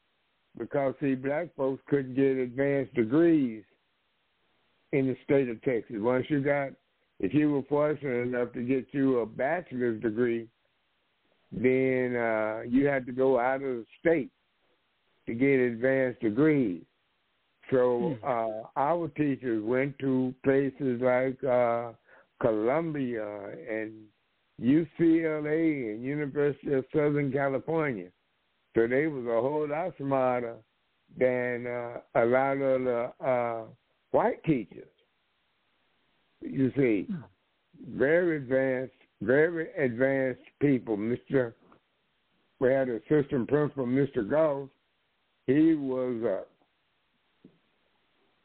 [0.58, 3.64] because see black folks couldn't get advanced degrees
[4.92, 5.96] in the state of Texas.
[5.98, 6.70] Once you got
[7.20, 10.48] if you were fortunate enough to get you a bachelor's degree,
[11.52, 14.30] then uh, you had to go out of the state
[15.26, 16.82] to get advanced degrees.
[17.70, 18.28] So Hmm.
[18.28, 21.92] uh, our teachers went to places like uh,
[22.40, 23.26] Columbia
[23.70, 23.92] and
[24.60, 28.08] UCLA and University of Southern California.
[28.74, 30.56] So they was a whole lot smarter
[31.18, 33.64] than uh, a lot of the uh,
[34.10, 34.88] white teachers.
[36.43, 37.07] You see,
[37.97, 40.97] very advanced, very advanced people.
[40.97, 41.55] Mister,
[42.61, 44.68] we had an assistant principal, Mister Goss.
[45.47, 46.43] He was a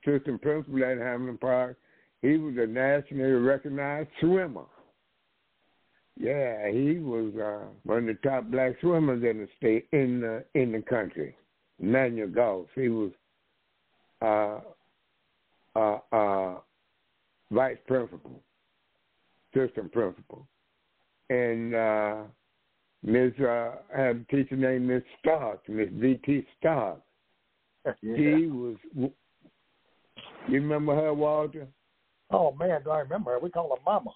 [0.07, 1.77] assistant principal at Hamlin Park.
[2.21, 4.65] He was a nationally recognized swimmer.
[6.17, 10.43] Yeah, he was uh, one of the top black swimmers in the state in the
[10.59, 11.35] in the country.
[11.79, 12.67] Manuel Goss.
[12.73, 13.11] He was
[14.21, 14.59] uh,
[15.77, 16.59] uh, uh,
[17.51, 18.41] vice principal,
[19.53, 20.47] assistant principal,
[21.29, 22.23] and uh,
[23.03, 26.19] Miss uh, I had a teacher named Miss Stark, Miss V.
[26.25, 26.45] T.
[26.59, 26.99] Stark.
[27.85, 28.15] yeah.
[28.15, 28.75] She was.
[28.95, 29.11] You
[30.49, 31.67] remember her, Walter?
[32.31, 33.39] Oh man, do I remember her?
[33.39, 34.11] We call her Mama.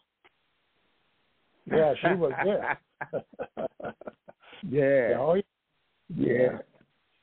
[1.72, 2.80] Yeah, she was there.
[4.70, 5.18] yeah.
[5.20, 5.42] oh, yeah.
[6.16, 6.58] Yeah.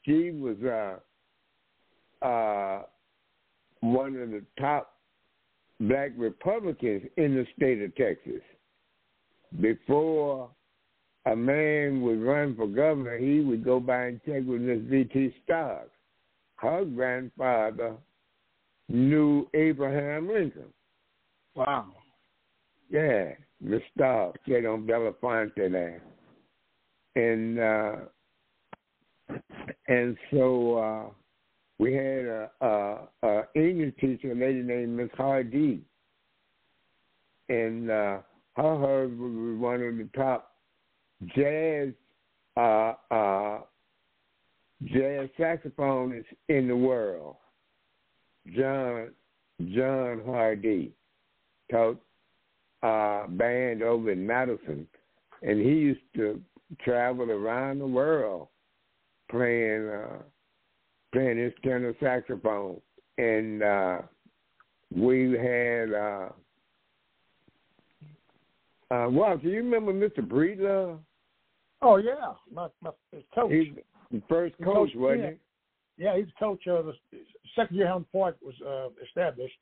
[0.04, 2.82] She was uh uh
[3.80, 4.95] one of the top
[5.80, 8.42] black Republicans in the state of Texas.
[9.60, 10.50] Before
[11.26, 15.34] a man would run for governor, he would go by and check with Miss V.T.
[15.44, 15.90] Stark.
[16.56, 17.96] Her grandfather
[18.88, 20.72] knew Abraham Lincoln.
[21.54, 21.86] Wow.
[22.90, 26.02] Yeah, Miss Stark said on Belafonte there.
[27.16, 27.96] And uh
[29.88, 31.10] and so uh
[31.78, 35.82] we had a, a, a English teacher, a lady named Miss Hardy,
[37.48, 38.18] and uh,
[38.56, 40.52] her husband was one of the top
[41.34, 41.88] jazz
[42.56, 43.58] uh, uh,
[44.84, 47.36] jazz saxophonists in the world.
[48.56, 49.10] John
[49.74, 50.92] John Hardy
[51.70, 52.00] taught
[52.82, 54.86] uh, band over in Madison,
[55.42, 56.40] and he used to
[56.82, 58.48] travel around the world
[59.30, 60.22] playing uh,
[61.16, 62.78] playing his tenor saxophone,
[63.16, 63.98] and uh,
[64.94, 65.92] we had.
[65.92, 66.28] Uh,
[68.88, 70.18] uh, Walter, do you remember Mr.
[70.18, 70.98] Breedlove?
[71.80, 73.50] Oh yeah, my my his coach.
[73.50, 73.68] He's
[74.12, 75.36] the first He coach, wasn't me.
[75.98, 76.92] Yeah, he's coach of the
[77.54, 79.56] second year Hamilton Park was uh, established.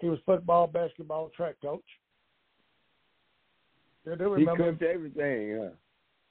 [0.00, 1.84] He was football, basketball, track coach.
[4.10, 4.64] I do remember.
[4.64, 5.70] He coached everything, huh?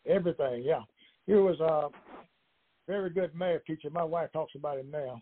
[0.05, 0.81] Everything, yeah.
[1.27, 1.89] He was a
[2.89, 3.89] very good math teacher.
[3.91, 5.21] My wife talks about him now,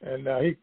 [0.00, 0.56] and uh, he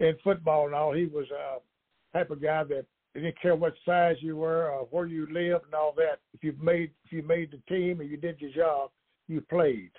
[0.00, 0.92] in football and all.
[0.92, 2.84] He was a type of guy that
[3.14, 6.18] didn't care what size you were or where you lived and all that.
[6.34, 8.90] If you made if you made the team and you did your job,
[9.28, 9.92] you played.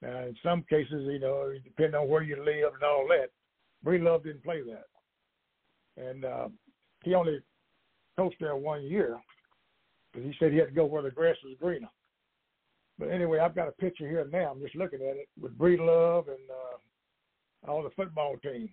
[0.00, 3.30] Now, in some cases, you know, depending on where you live and all that,
[3.84, 4.86] Breedlove didn't play that,
[6.00, 6.48] and uh,
[7.02, 7.40] he only
[8.16, 9.18] coached there one year
[10.12, 11.88] because he said he had to go where the grass was greener.
[12.98, 14.50] But anyway, I've got a picture here now.
[14.50, 18.68] I'm just looking at it with Breedlove and uh, all the football team.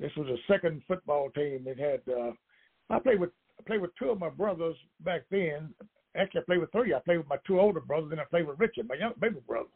[0.00, 1.64] This was a second football team.
[1.66, 2.32] It had uh,
[2.90, 5.74] I played with I played with two of my brothers back then.
[6.16, 6.94] Actually, I played with three.
[6.94, 9.40] I played with my two older brothers, and I played with Richard, my young baby
[9.46, 9.68] brother.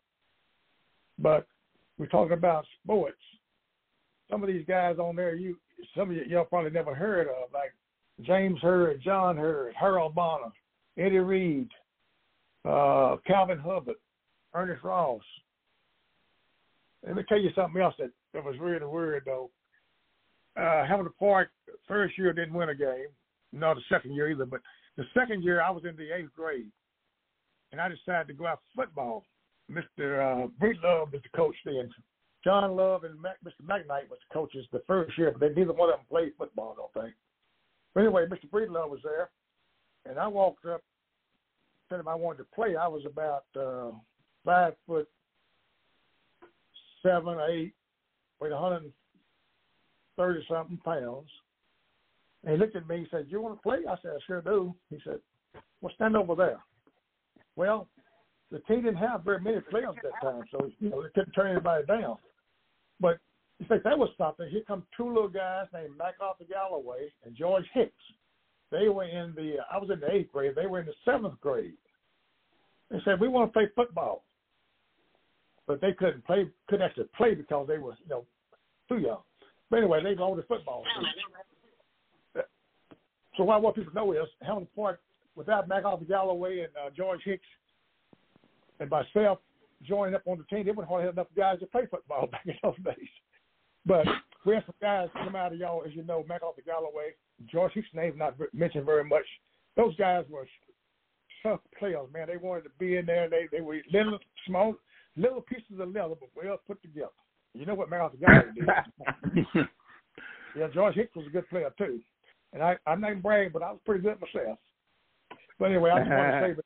[1.18, 1.46] But
[1.98, 3.20] we're talking about sports.
[4.30, 5.58] Some of these guys on there, you
[5.96, 7.74] some of y'all probably never heard of, like
[8.22, 10.52] James Hurd, John Hurd, Harold Bonner,
[10.96, 11.68] Eddie Reed,
[12.64, 13.96] uh, Calvin Hubbard,
[14.54, 15.22] Ernest Ross.
[17.04, 19.50] Let me tell you something else that, that was really weird though.
[20.56, 21.50] Uh, Hamilton Park
[21.88, 23.06] first year didn't win a game,
[23.52, 24.46] not the second year either.
[24.46, 24.60] But
[24.96, 26.70] the second year I was in the eighth grade,
[27.72, 29.24] and I decided to go out football.
[29.70, 30.20] Mr.
[30.20, 31.90] Uh, Breedlove was the coach then.
[32.44, 33.64] John Love and Mac, Mr.
[33.64, 36.74] McKnight was the coaches the first year, but they neither one of them played football,
[36.76, 37.14] I don't think.
[37.94, 38.50] But anyway, Mr.
[38.50, 39.30] Breedlove was there,
[40.06, 40.82] and I walked up,
[42.00, 42.76] if I wanted to play.
[42.76, 43.90] I was about uh,
[44.44, 45.08] five foot
[47.02, 47.74] seven, eight,
[48.40, 51.28] weighed 130 something pounds.
[52.44, 53.78] And he looked at me and said, You want to play?
[53.88, 54.74] I said, I sure do.
[54.90, 55.18] He said,
[55.80, 56.60] Well, stand over there.
[57.56, 57.88] Well,
[58.50, 61.32] the team didn't have very many players at that time, so you know, they couldn't
[61.32, 62.16] turn anybody down.
[63.00, 63.18] But
[63.58, 64.48] you think that was something.
[64.50, 67.92] Here come two little guys named MacArthur Galloway and George Hicks.
[68.72, 71.40] They were in the I was in the eighth grade, they were in the seventh
[71.40, 71.74] grade.
[72.90, 74.24] They said, We want to play football.
[75.66, 78.24] But they couldn't play couldn't actually play because they were, you know,
[78.88, 79.20] too young.
[79.70, 82.42] But anyway, they owned the football team.
[83.36, 85.00] So what I want people to know is Hamilton Park,
[85.34, 87.46] without MacArthur Galloway and uh, George Hicks
[88.80, 89.38] and myself
[89.82, 92.42] joining up on the team, they wouldn't hardly have enough guys to play football back
[92.46, 93.08] in those days.
[93.86, 94.06] But
[94.44, 97.14] we had some guys come out of y'all, as you know, MacArthur Galloway,
[97.50, 99.24] George Hicks' name not mentioned very much.
[99.76, 100.46] Those guys were
[101.42, 102.28] tough players, man.
[102.28, 103.28] They wanted to be in there.
[103.28, 104.74] They they were little small
[105.16, 107.08] little pieces of leather, but well put together.
[107.54, 109.46] You know what MacArthur Galloway did?
[110.56, 112.00] yeah, George Hicks was a good player too.
[112.52, 114.58] And I, I'm not bragging, but I was pretty good myself.
[115.58, 116.62] But anyway, I just want to say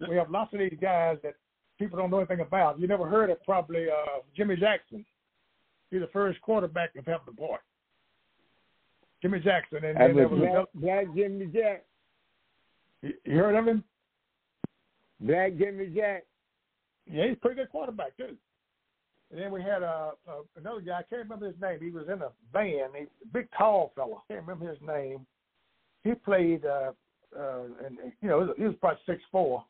[0.00, 1.34] that we have lots of these guys that
[1.78, 2.78] people don't know anything about.
[2.80, 5.04] You never heard of probably uh, Jimmy Jackson.
[5.90, 7.62] He's the first quarterback of Hampton Park.
[9.22, 11.84] Jimmy Jackson, and, and there was Black, Black Jimmy Jack.
[13.02, 13.84] You, you heard of him?
[15.20, 16.24] Black Jimmy Jack.
[17.10, 18.36] Yeah, he's a pretty good quarterback too.
[19.30, 20.98] And then we had a, uh, a another guy.
[20.98, 21.78] I can't remember his name.
[21.80, 22.90] He was in a van.
[22.96, 24.22] He big, tall fellow.
[24.24, 25.26] I can't remember his name.
[26.02, 26.92] He played, uh,
[27.38, 29.64] uh, and you know, he was probably six four.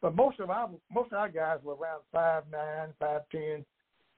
[0.00, 3.64] But most of our most of our guys were around five nine, five ten,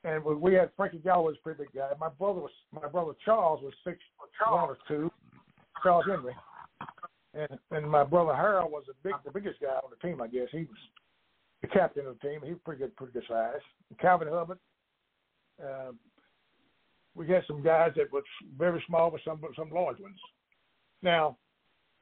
[0.05, 1.89] and we, had Frankie Galloway was pretty big guy.
[1.99, 3.99] My brother was my brother Charles was six
[4.47, 5.11] one or two,
[5.83, 6.35] Charles Henry,
[7.33, 10.21] and and my brother Harold was the big the biggest guy on the team.
[10.21, 10.79] I guess he was
[11.63, 12.41] the captain of the team.
[12.45, 13.61] He was pretty good, pretty good size.
[14.01, 14.59] Calvin Hubbard,
[15.63, 15.93] uh,
[17.15, 18.23] we had some guys that were
[18.59, 20.19] very small, but some some large ones.
[21.03, 21.37] Now,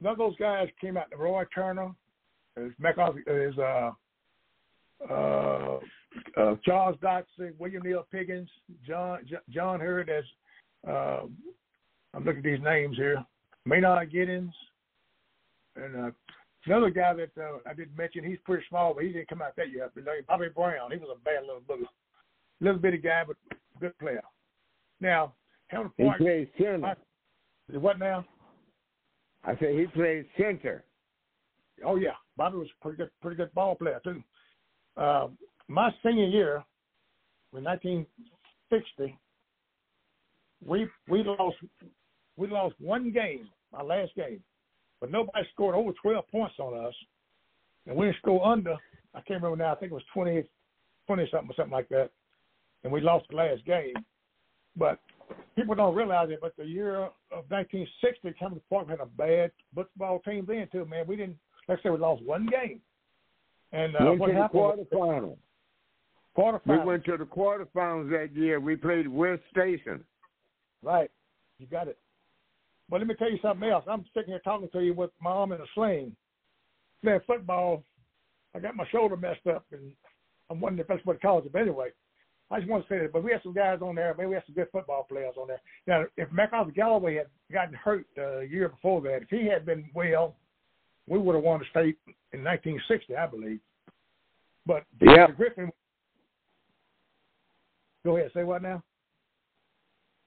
[0.01, 1.07] none of those guys came out.
[1.17, 1.91] Roy Turner,
[2.57, 3.91] is McCarthy, is uh,
[5.09, 5.79] uh,
[6.37, 8.49] uh, Charles Dotson, William Neal Piggins,
[8.85, 10.09] John John Hurd.
[10.09, 10.23] As
[10.87, 11.25] uh,
[12.13, 13.23] I'm looking at these names here,
[13.65, 14.51] Maynard Giddens,
[15.75, 16.11] and uh,
[16.65, 18.23] another guy that uh, I didn't mention.
[18.23, 19.89] He's pretty small, but he didn't come out that year.
[20.27, 20.91] Bobby Brown.
[20.91, 21.87] He was a bad little booger
[22.63, 23.37] little bitty guy, but
[23.79, 24.23] good player.
[25.01, 25.33] Now,
[25.67, 26.17] Hamilton Park.
[26.19, 26.95] He plays center.
[27.73, 28.25] what now?
[29.43, 30.83] I said he plays center.
[31.85, 34.23] Oh yeah, Bobby was a pretty good, pretty good ball player too.
[34.95, 35.27] Uh,
[35.67, 36.63] my senior year,
[37.55, 39.17] in 1960,
[40.65, 41.57] we we lost
[42.37, 44.41] we lost one game, my last game,
[44.99, 46.93] but nobody scored over 12 points on us,
[47.85, 48.75] and we didn't score under.
[49.13, 49.73] I can't remember now.
[49.73, 50.43] I think it was 20,
[51.05, 52.09] 20 something or something like that
[52.83, 53.93] and we lost the last game.
[54.75, 54.99] But
[55.55, 56.39] people don't realize it.
[56.41, 60.85] But the year of 1960, Hamilton Park had a bad football team then too.
[60.85, 61.37] Man, we didn't.
[61.67, 62.81] Let's say we lost one game.
[63.71, 64.87] And uh, went what happened?
[64.91, 65.37] The quarterfinals.
[66.37, 66.79] Quarterfinals.
[66.79, 68.59] We went to the quarterfinals that year.
[68.59, 70.03] We played West Station.
[70.81, 71.11] Right.
[71.59, 71.97] You got it.
[72.89, 73.85] But let me tell you something else.
[73.87, 76.15] I'm sitting here talking to you with my arm in a sling,
[77.03, 77.83] playing football.
[78.55, 79.93] I got my shoulder messed up, and
[80.49, 81.53] I'm wondering if that's what caused it.
[81.53, 81.89] But anyway,
[82.51, 83.13] I just want to say that.
[83.13, 84.13] But we had some guys on there.
[84.17, 85.61] Maybe we had some good football players on there.
[85.87, 89.65] Now, if MacArthur Galloway had gotten hurt uh, a year before that, if he had
[89.65, 90.35] been well,
[91.07, 91.97] we would have won the state
[92.31, 93.59] in 1960, I believe.
[94.65, 95.27] But yeah.
[95.35, 95.71] Griffin.
[98.05, 98.31] Go ahead.
[98.33, 98.83] Say what now?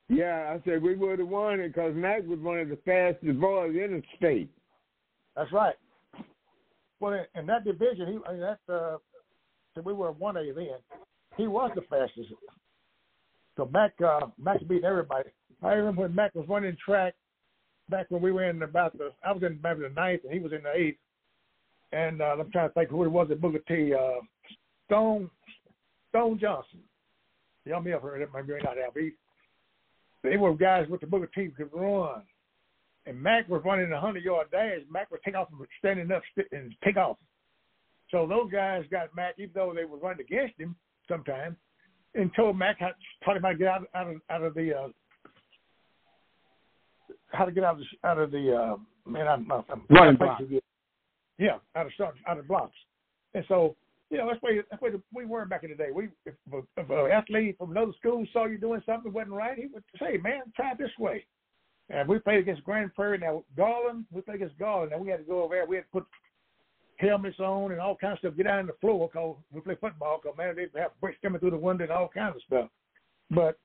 [0.09, 3.41] Yeah, I said we would have won it because Mac was one of the fastest
[3.41, 4.51] boys in the state.
[5.35, 5.75] That's right.
[7.01, 8.97] Well, in that division, he I mean, that uh,
[9.85, 10.79] we were one A then.
[11.37, 12.33] He was the fastest.
[13.57, 15.31] So Mac, uh, Mac beat everybody.
[15.63, 17.15] I remember when Mac was running track
[17.91, 19.13] back when we were in about the.
[19.25, 20.99] I was in maybe the ninth, and he was in the eighth.
[21.93, 23.95] And uh, I'm trying to think who it was at Booker T.
[23.95, 24.21] Uh,
[24.87, 25.31] Stone
[26.11, 26.81] Stone Johnson.
[27.67, 28.95] Y'all may have heard it, maybe not have.
[28.95, 29.11] He
[30.23, 32.23] they were guys with the Booker T could run.
[33.07, 34.81] And Mac was running a hundred yard dash.
[34.91, 37.17] Mac would take off and standing up and take off.
[38.11, 40.75] So those guys got Mac, even though they were running against him
[41.09, 41.57] sometimes,
[42.15, 42.91] and told Mac how
[43.25, 44.89] taught him how to get out, out of out of the uh,
[47.29, 48.77] how to get out of the out of the uh,
[49.09, 49.29] man.
[49.29, 50.41] I'm, I'm running block.
[51.39, 51.93] Yeah, out of
[52.27, 52.77] out of blocks.
[53.35, 53.77] And so
[54.11, 55.91] you know, that's why that's why we were back in the day.
[55.93, 56.35] We if,
[56.77, 59.83] if an athlete from another school saw you doing something that wasn't right, he would
[59.99, 61.25] say, "Man, try it this way."
[61.89, 63.19] And we played against Grand Prairie.
[63.19, 64.93] Now Garland, we played against Garland.
[64.93, 65.67] Now we had to go over there.
[65.67, 66.07] We had to put
[66.99, 68.37] helmets on and all kinds of stuff.
[68.37, 70.21] Get out on the floor because we play football.
[70.23, 72.69] Because man, they have bricks coming through the window and all kinds of stuff.
[73.31, 73.59] But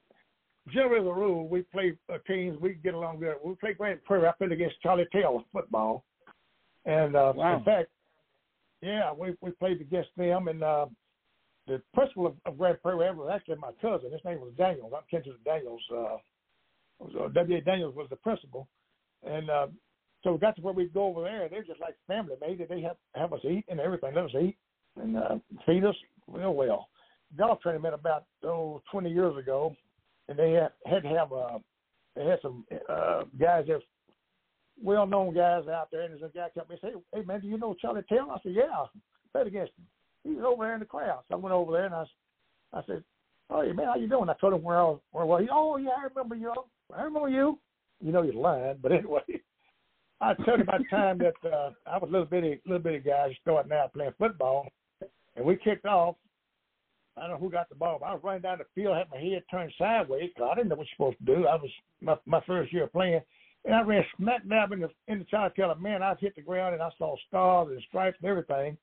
[0.70, 2.60] generally, the rule we play uh, teams.
[2.60, 3.36] We get along good.
[3.44, 4.28] We play Grand Prairie.
[4.28, 6.04] I played against Charlie Taylor football,
[6.86, 7.58] and uh, wow.
[7.58, 7.90] in fact,
[8.82, 10.86] yeah, we we played against them, and uh,
[11.68, 14.12] the principal of, of Grand Prairie was actually my cousin.
[14.12, 14.92] His name was Daniels.
[14.96, 15.82] I'm kin to Daniels.
[15.92, 16.18] Uh,
[17.04, 17.58] uh, W.
[17.58, 17.62] A.
[17.62, 18.68] Daniels was the principal,
[19.24, 19.68] and uh,
[20.24, 21.48] so we got to where we go over there.
[21.50, 22.68] They're just like family, mate.
[22.68, 24.14] They have have us eat and everything.
[24.16, 24.58] Let us eat
[25.02, 25.96] and uh, feed us
[26.28, 26.90] real well.
[27.38, 29.76] Golf tournament about oh 20 years ago,
[30.28, 31.60] and they had, had to have uh,
[32.16, 33.82] they had some uh, guys that
[34.84, 37.48] well known guys out there, and there's a guy come and say, "Hey man, do
[37.48, 38.86] you know Charlie Taylor?" I said, "Yeah,
[39.32, 39.86] played against him.
[40.24, 42.06] He was over there in the crowd." So I went over there and I,
[42.74, 43.04] I said,
[43.50, 45.00] "Oh yeah, man, how you doing?" I told him where I was.
[45.12, 45.50] Where was he?
[45.52, 46.54] Oh yeah, I remember you.
[46.96, 47.60] I remember you.
[48.04, 49.22] You know you're lying, but anyway,
[50.20, 53.00] I told him about the time that uh, I was a little bitty, little bitty
[53.00, 54.68] guy starting out playing football,
[55.36, 56.16] and we kicked off.
[57.18, 57.98] I don't know who got the ball.
[58.00, 60.70] But I was running down the field, had my head turned sideways because I didn't
[60.70, 61.48] know what you're supposed to do.
[61.48, 61.70] I was
[62.02, 63.22] my my first year playing,
[63.66, 65.76] and I ran smack dab in the in the child killer.
[65.76, 68.78] Man, I hit the ground and I saw stars and stripes and everything.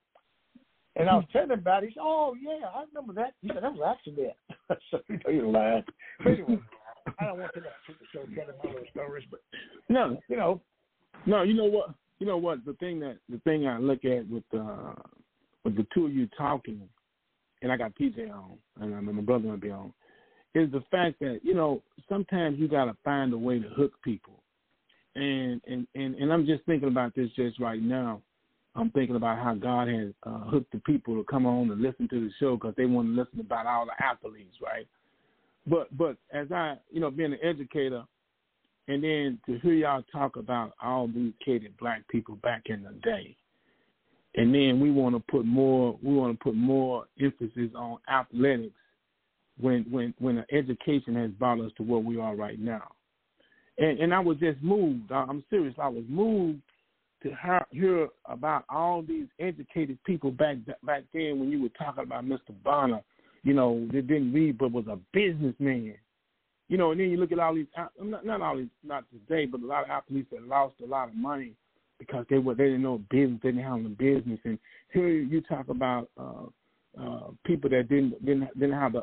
[0.97, 1.89] And I was telling him about it.
[1.89, 4.35] He said, "Oh yeah, I remember that." He said, "That was an accident."
[4.91, 5.85] so you know you're lying.
[6.23, 6.59] But anyway,
[7.19, 9.41] I don't want to get the show telling my little stories, but
[9.89, 10.61] no, you know,
[11.27, 12.65] no, you know what, you know what.
[12.65, 14.95] The thing that the thing I look at with uh
[15.65, 16.81] with the two of you talking,
[17.63, 19.93] and I got PJ on, and my brother gonna be on,
[20.55, 23.93] is the fact that you know sometimes you got to find a way to hook
[24.03, 24.38] people
[25.23, 28.23] and and and and I'm just thinking about this just right now.
[28.75, 32.09] I'm thinking about how God has uh, hooked the people to come on and listen
[32.09, 34.87] to the show because they want to listen about all the athletes, right?
[35.67, 38.05] But but as I you know being an educator,
[38.87, 42.93] and then to hear y'all talk about all these educated black people back in the
[43.03, 43.37] day,
[44.37, 48.75] and then we want to put more we want to put more emphasis on athletics
[49.61, 52.93] when when when education has brought us to where we are right now
[53.79, 55.11] and and I was just moved.
[55.13, 55.75] I'm serious.
[55.79, 56.61] I was moved
[57.23, 62.25] to hear about all these educated people back back then when you were talking about
[62.25, 62.55] Mr.
[62.65, 63.03] Bonner.
[63.45, 65.95] You know, they didn't read but was a businessman.
[66.69, 67.67] You know, and then you look at all these
[68.01, 71.09] not not all these not today, but a lot of athletes that lost a lot
[71.09, 71.53] of money
[71.99, 74.39] because they were they didn't know business, they didn't have the business.
[74.45, 74.59] And
[74.93, 76.47] here you talk about uh
[77.01, 79.03] uh people that didn't didn't didn't have the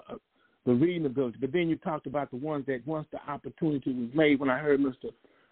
[0.65, 1.37] the reading ability.
[1.39, 4.39] But then you talked about the ones that once the opportunity was made.
[4.39, 5.11] When I heard Mr.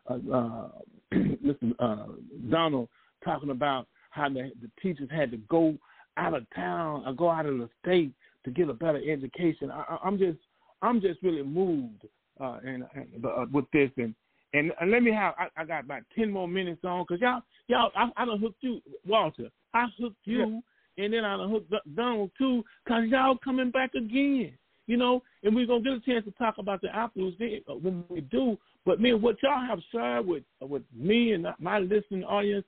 [0.09, 0.69] Uh, uh,
[1.13, 1.73] Mr.
[1.79, 2.13] Uh,
[2.49, 2.89] Donald
[3.23, 5.75] talking about how the, the teachers had to go
[6.17, 8.11] out of town or go out of the state
[8.45, 10.37] to get a better education, I, I'm just
[10.81, 12.05] I'm just really moved
[12.39, 14.15] uh, and, and uh, with this and.
[14.55, 17.41] And, and let me have I, I got about ten more minutes on because y'all
[17.65, 20.61] y'all I, I done hooked you Walter I hooked you
[20.95, 21.05] yeah.
[21.05, 24.55] and then I done hooked Donald too because y'all coming back again
[24.87, 28.03] you know, and we're gonna get a chance to talk about the apples uh, when
[28.09, 28.57] we do.
[28.85, 32.65] But man, what y'all have shared with uh, with me and my listening audience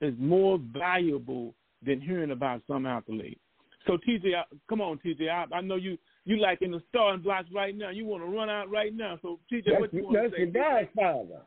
[0.00, 1.54] is more valuable
[1.84, 3.38] than hearing about some athlete.
[3.86, 4.32] So TJ,
[4.68, 5.28] come on, TJ.
[5.28, 7.90] I, I know you you like in the starting blocks right now.
[7.90, 9.18] You want to run out right now.
[9.22, 10.44] So TJ, that's, what you want to say?
[10.52, 11.42] That's your Godfather.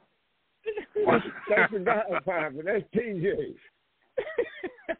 [1.50, 2.64] that's the Godfather.
[2.66, 3.56] That's TJ.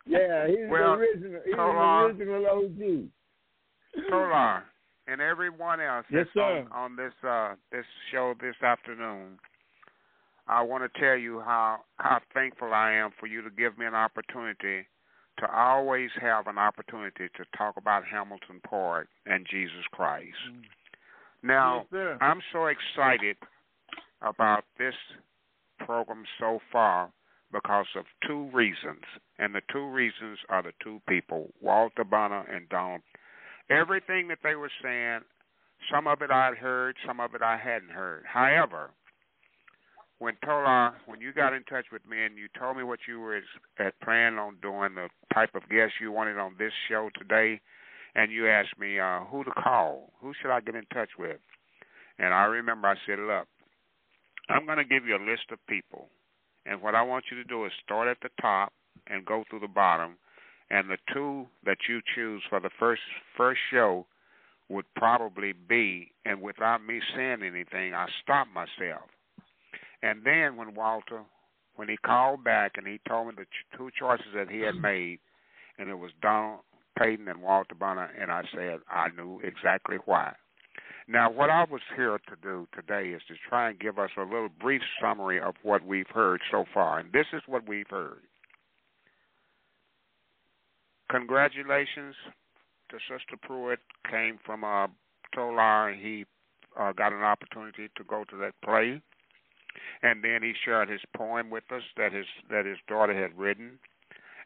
[0.06, 1.42] yeah, he's well, the original.
[1.46, 3.10] He's the original OG.
[4.10, 4.64] Tolar,
[5.08, 9.40] and everyone else Yes, on, on this uh this show this afternoon.
[10.48, 13.86] I want to tell you how how thankful I am for you to give me
[13.86, 14.88] an opportunity
[15.40, 20.32] to always have an opportunity to talk about Hamilton Park and Jesus Christ.
[21.44, 22.18] Now, yes.
[22.22, 23.36] I'm so excited
[24.22, 24.94] about this
[25.80, 27.12] program so far
[27.52, 29.04] because of two reasons.
[29.38, 33.02] And the two reasons are the two people, Walter Bonner and Donald.
[33.70, 35.22] Everything that they were saying,
[35.92, 38.24] some of it I'd heard, some of it I hadn't heard.
[38.26, 38.92] However,
[40.20, 43.20] when Tolar, when you got in touch with me and you told me what you
[43.20, 43.42] were
[43.80, 47.60] at planning on doing, the type of guest you wanted on this show today,
[48.16, 51.38] and you asked me uh, who to call, who should I get in touch with,
[52.18, 53.48] and I remember I said, look,
[54.48, 56.08] I'm going to give you a list of people,
[56.66, 58.72] and what I want you to do is start at the top
[59.08, 60.16] and go through the bottom,
[60.70, 63.02] and the two that you choose for the first
[63.38, 64.06] first show
[64.70, 69.04] would probably be, and without me saying anything, I stopped myself.
[70.02, 71.22] And then when Walter,
[71.76, 74.76] when he called back and he told me the ch- two choices that he had
[74.76, 75.20] made,
[75.78, 76.62] and it was Donald
[76.98, 80.34] Payton and Walter Bonner, and I said I knew exactly why.
[81.08, 84.24] Now, what I was here to do today is to try and give us a
[84.24, 88.22] little brief summary of what we've heard so far, and this is what we've heard.
[91.10, 92.16] Congratulations
[92.90, 93.80] to Sister Pruitt.
[94.10, 94.88] Came from uh,
[95.34, 96.26] Tolar, and he
[96.80, 99.02] uh, got an opportunity to go to that play
[100.02, 103.80] and then he shared his poem with us that his that his daughter had written.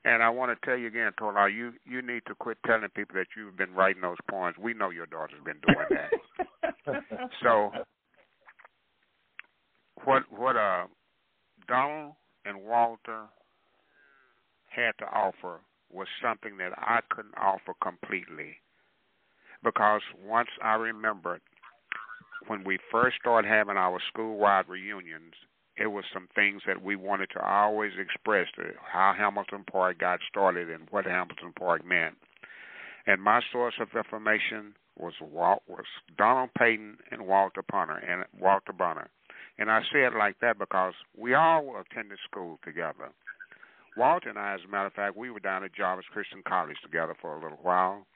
[0.06, 3.16] And I want to tell you again, Tola, you you need to quit telling people
[3.16, 4.56] that you've been writing those poems.
[4.58, 7.04] We know your daughter's been doing that.
[7.44, 7.72] so
[10.06, 10.86] what what uh
[11.68, 12.14] Donald
[12.46, 13.26] and Walter
[14.68, 15.60] had to offer
[15.92, 18.58] was something that I couldn't offer completely.
[19.64, 21.42] Because once I remembered
[22.48, 25.34] when we first started having our school-wide reunions,
[25.76, 28.48] it was some things that we wanted to always express
[28.92, 32.16] how Hamilton Park got started and what Hamilton Park meant.
[33.08, 35.86] And my source of information was Walt, was
[36.18, 39.10] Donald Payton and Walter Bonner and Walter Bonner.
[39.58, 43.10] And I say it like that because we all attended school together.
[44.00, 46.78] Walter and I, as a matter of fact, we were down at Jarvis Christian College
[46.82, 48.08] together for a little while.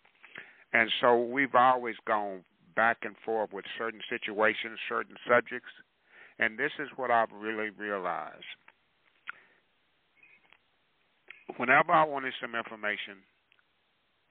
[0.71, 5.69] And so we've always gone back and forth with certain situations, certain subjects,
[6.39, 8.45] and this is what I've really realized.
[11.57, 13.21] Whenever I wanted some information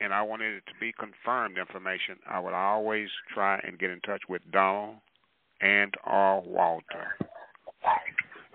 [0.01, 4.01] and I wanted it to be confirmed information, I would always try and get in
[4.01, 4.97] touch with Donald
[5.61, 7.15] and or Walter.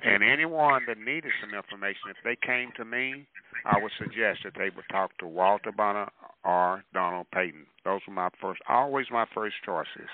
[0.03, 3.25] And anyone that needed some information, if they came to me,
[3.65, 6.09] I would suggest that they would talk to Walter Bonner
[6.43, 7.65] or Donald Payton.
[7.83, 10.09] Those were my first, always my first choices.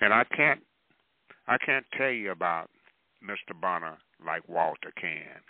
[0.00, 0.60] And I can't,
[1.46, 2.68] I can't tell you about
[3.24, 3.58] Mr.
[3.58, 5.40] Bonner like Walter can.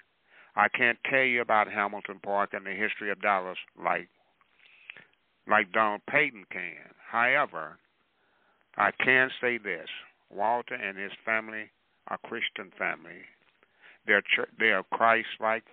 [0.54, 4.08] I can't tell you about Hamilton Park and the history of Dallas like,
[5.48, 6.94] like Donald Payton can.
[7.10, 7.78] However,
[8.76, 9.88] I can say this:
[10.30, 11.70] Walter and his family
[12.08, 13.22] are Christian family.
[14.06, 14.22] They're
[14.58, 15.64] they are Christ-like,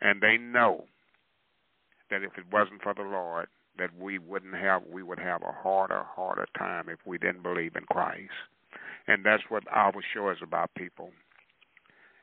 [0.00, 0.84] and they know
[2.10, 3.48] that if it wasn't for the Lord,
[3.78, 7.76] that we wouldn't have we would have a harder, harder time if we didn't believe
[7.76, 8.30] in Christ.
[9.06, 11.10] And that's what our show is about, people.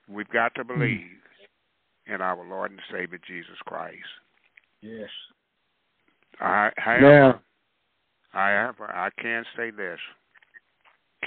[0.07, 0.79] We've got to hmm.
[0.79, 1.07] believe
[2.07, 3.97] in our Lord and Savior Jesus Christ.
[4.81, 5.09] Yes.
[6.39, 7.39] I however,
[8.29, 9.99] however, I can say this.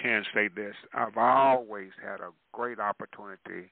[0.01, 0.75] Can say this.
[0.95, 3.71] I've always had a great opportunity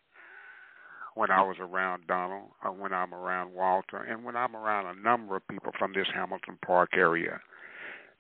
[1.15, 5.01] when I was around Donald, or when I'm around Walter, and when I'm around a
[5.01, 7.41] number of people from this Hamilton Park area.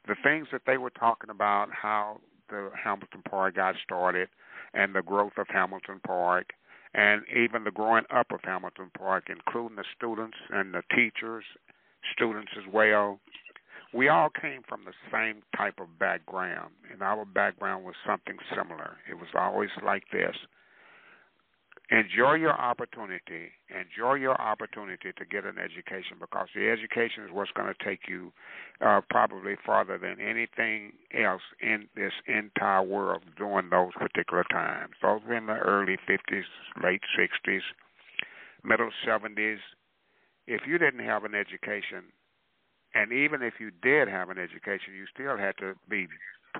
[0.09, 4.28] The things that they were talking about, how the Hamilton Park got started,
[4.72, 6.51] and the growth of Hamilton Park,
[6.94, 11.44] and even the growing up of Hamilton Park, including the students and the teachers,
[12.14, 13.20] students as well.
[13.97, 18.99] We all came from the same type of background, and our background was something similar.
[19.11, 20.36] It was always like this.
[21.90, 23.53] Enjoy your opportunity.
[23.70, 28.01] Enjoy your opportunity to get an education because the education is what's going to take
[28.07, 28.32] you
[28.84, 34.92] uh, probably farther than anything else in this entire world during those particular times.
[35.01, 36.44] Those were in the early 50s
[36.84, 37.61] late 60s
[38.62, 39.59] middle 70s
[40.47, 42.05] if you didn't have an education
[42.97, 46.07] and even if you did have an education you still had to be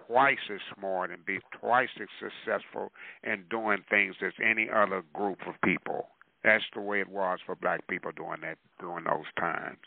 [0.07, 2.93] twice as smart and be twice as successful
[3.25, 6.09] in doing things as any other group of people.
[6.45, 9.79] That's the way it was for black people during that during those times.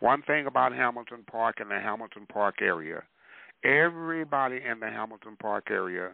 [0.00, 3.02] One thing about Hamilton Park and the Hamilton Park area,
[3.64, 6.10] everybody in the Hamilton Park area,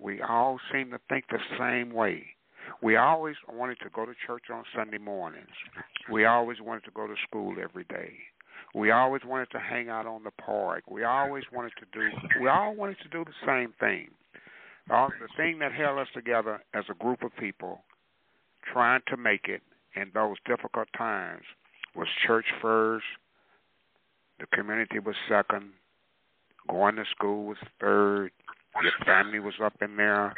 [0.00, 2.24] we all seem to think the same way.
[2.82, 5.46] We always wanted to go to church on Sunday mornings.
[6.10, 8.14] We always wanted to go to school every day.
[8.74, 10.82] We always wanted to hang out on the park.
[10.90, 12.08] We always wanted to do.
[12.40, 14.08] We all wanted to do the same thing.
[14.90, 17.80] All, the thing that held us together as a group of people,
[18.70, 19.62] trying to make it
[19.94, 21.42] in those difficult times,
[21.94, 23.04] was church first.
[24.40, 25.70] The community was second.
[26.68, 28.32] Going to school was third.
[28.82, 30.34] Your family was up in there.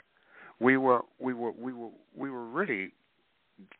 [0.60, 2.92] We were we were we were we were really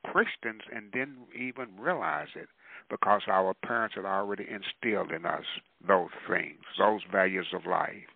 [0.07, 2.49] Christians and didn't even realize it
[2.89, 5.45] because our parents had already instilled in us
[5.87, 8.07] those things, those values of life.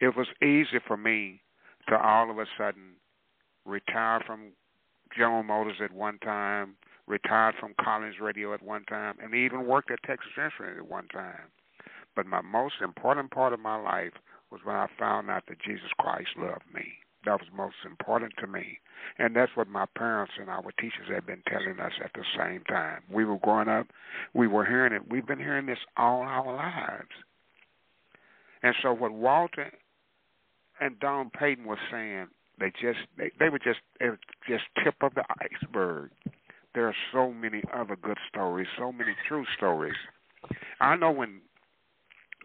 [0.00, 1.40] It was easy for me
[1.88, 2.96] to all of a sudden
[3.64, 4.52] retire from
[5.16, 9.90] General Motors at one time, retired from Collins Radio at one time, and even worked
[9.90, 11.50] at Texas Instruments at one time.
[12.16, 14.12] But my most important part of my life
[14.50, 17.03] was when I found out that Jesus Christ loved me.
[17.24, 18.78] That was most important to me.
[19.18, 22.62] And that's what my parents and our teachers had been telling us at the same
[22.64, 23.02] time.
[23.10, 23.86] We were growing up,
[24.34, 25.02] we were hearing it.
[25.10, 27.10] We've been hearing this all our lives.
[28.62, 29.70] And so what Walter
[30.80, 33.80] and Don Payton was saying, they just they, they were just
[34.48, 36.10] just tip of the iceberg.
[36.74, 39.94] There are so many other good stories, so many true stories.
[40.80, 41.40] I know when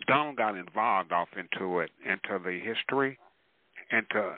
[0.07, 3.17] Don got involved off into it, into the history,
[3.91, 4.35] into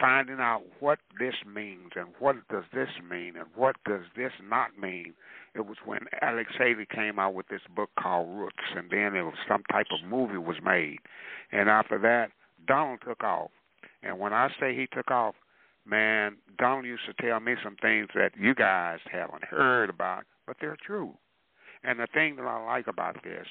[0.00, 4.78] finding out what this means and what does this mean and what does this not
[4.78, 5.14] mean.
[5.54, 9.22] It was when Alex Haley came out with this book called Roots, and then it
[9.22, 10.98] was some type of movie was made,
[11.50, 12.30] and after that,
[12.66, 13.50] Donald took off.
[14.02, 15.34] And when I say he took off,
[15.86, 20.56] man, Donald used to tell me some things that you guys haven't heard about, but
[20.60, 21.14] they're true.
[21.82, 23.46] And the thing that I like about this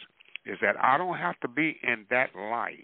[0.46, 2.76] is that I don't have to be in that life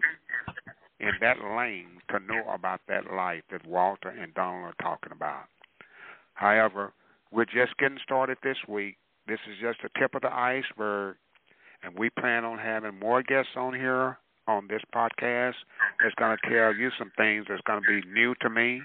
[1.02, 5.46] in that lane to know about that life that Walter and Donald are talking about.
[6.36, 6.94] However,
[7.32, 8.98] we're just getting started this week.
[9.28, 11.16] This is just the tip of the iceberg,
[11.84, 15.56] and we plan on having more guests on here on this podcast
[16.02, 18.82] that's going to tell you some things that's going to be new to me,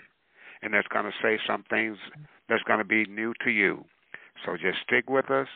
[0.62, 1.98] and that's going to say some things
[2.48, 3.84] that's going to be new to you.
[4.44, 5.48] So just stick with us,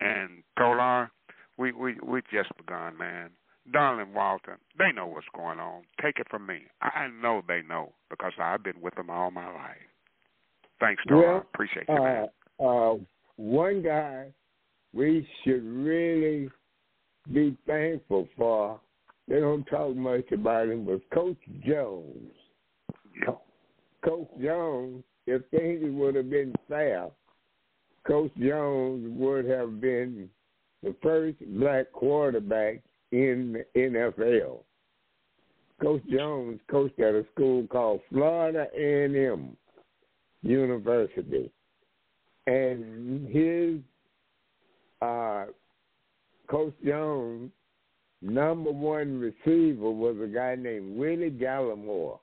[0.00, 1.10] and Tolar,
[1.58, 3.30] we we we just begun, man.
[3.72, 5.82] Darling Walter, they know what's going on.
[6.02, 6.60] Take it from me.
[6.80, 9.76] I know they know because I've been with them all my life.
[10.80, 11.34] Thanks, Dora.
[11.34, 12.28] Well, Appreciate you, uh, man.
[12.60, 12.94] Uh,
[13.36, 14.26] one guy
[14.92, 16.48] we should really
[17.32, 18.80] be thankful for.
[19.28, 22.32] They don't talk much about him, was Coach Jones.
[23.26, 23.34] Yeah.
[24.04, 27.08] Coach Jones, if things would have been fair,
[28.06, 30.30] Coach Jones would have been
[30.82, 32.82] the first black quarterback
[33.12, 34.60] in the NFL.
[35.80, 39.56] Coach Jones coached at a school called Florida A&M
[40.42, 41.50] University,
[42.46, 43.80] and his
[45.02, 45.46] uh,
[46.48, 47.50] Coach Jones'
[48.22, 52.18] number one receiver was a guy named Willie Galimore,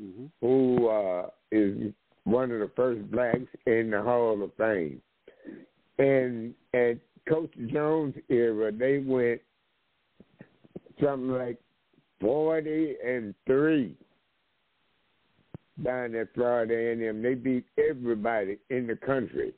[0.00, 0.26] mm-hmm.
[0.40, 1.92] who uh, is
[2.24, 5.02] one of the first blacks in the Hall of Fame.
[5.98, 6.98] And at
[7.28, 9.40] Coach Jones' era, they went
[11.02, 11.58] something like
[12.20, 13.94] forty and three
[15.84, 17.22] down at Florida A&M.
[17.22, 19.54] They beat everybody in the country,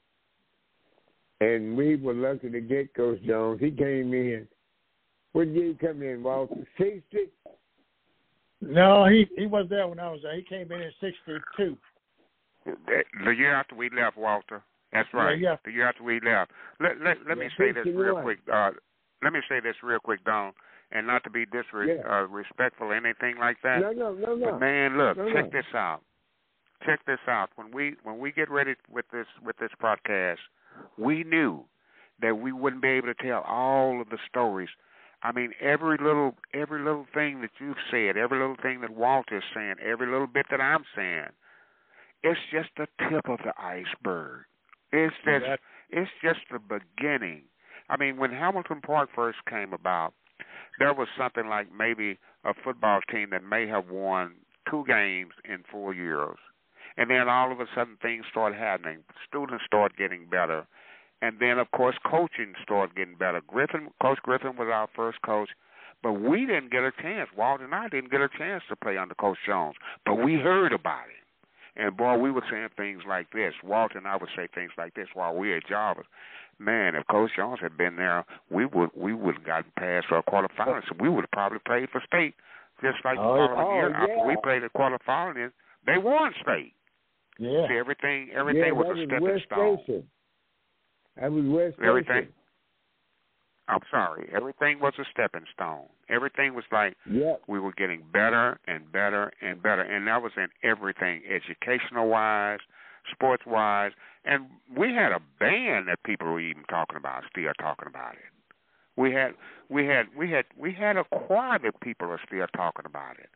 [1.40, 3.60] and we were lucky to get Coach Jones.
[3.60, 4.46] He came in.
[5.32, 6.66] What did he come in, Walter?
[6.78, 7.30] Sixty.
[8.60, 10.36] No, he he was there when I was there.
[10.36, 11.76] He came in in '62.
[12.64, 14.62] The year after we left, Walter.
[14.92, 15.38] That's right.
[15.38, 15.56] Yeah, yeah.
[15.64, 16.52] The year after we left.
[16.78, 18.38] Let let, let Yeah, me say this real quick.
[18.52, 18.70] Uh,
[19.22, 20.52] let me say this real quick, Don,
[20.92, 22.20] and not to be disrespectful Yeah.
[22.20, 23.80] uh, respectful or anything like that.
[23.80, 24.50] No, no, no, no.
[24.52, 25.50] But man, look, No, check no.
[25.50, 26.02] this out.
[26.84, 27.50] Check this out.
[27.56, 30.38] When we when we get ready with this with this podcast,
[30.98, 31.64] we knew
[32.20, 34.68] that we wouldn't be able to tell all of the stories.
[35.22, 39.44] I mean, every little every little thing that you've said, every little thing that Walter's
[39.54, 41.28] saying, every little bit that I'm saying,
[42.24, 44.44] it's just the tip of the iceberg.
[44.92, 45.44] It's just
[45.90, 47.42] it's just the beginning.
[47.88, 50.14] I mean, when Hamilton Park first came about,
[50.78, 54.32] there was something like maybe a football team that may have won
[54.70, 56.36] two games in four years.
[56.96, 58.98] And then all of a sudden things started happening.
[59.26, 60.66] Students started getting better.
[61.20, 63.40] And then of course coaching started getting better.
[63.46, 65.50] Griffin Coach Griffin was our first coach,
[66.02, 67.30] But we didn't get a chance.
[67.36, 70.72] Walt and I didn't get a chance to play under Coach Jones, but we heard
[70.72, 71.22] about it.
[71.74, 73.54] And boy, we were saying things like this.
[73.64, 76.06] Walt and I would say things like this while we were at Jarvis.
[76.58, 80.82] Man, if Coach Jones had been there, we would we would have gotten past quarterfinals.
[80.88, 82.34] So we would have probably played for state,
[82.82, 84.02] just like oh, the following oh, year yeah.
[84.02, 85.50] after we played the quarterfinals.
[85.86, 86.74] They won state.
[87.38, 87.66] Yeah.
[87.68, 89.78] See, everything everything yeah, was a was stepping West stone.
[89.84, 90.04] Station.
[91.20, 92.22] That was West Everything.
[92.22, 92.32] Station.
[93.68, 94.28] I'm sorry.
[94.34, 95.86] Everything was a stepping stone.
[96.08, 97.42] Everything was like Yep.
[97.46, 102.60] we were getting better and better and better, and that was in everything, educational wise,
[103.10, 103.92] sports wise,
[104.24, 104.46] and
[104.76, 108.32] we had a band that people were even talking about, still talking about it.
[108.96, 109.32] We had
[109.70, 113.30] we had we had we had a choir that people are still talking about it.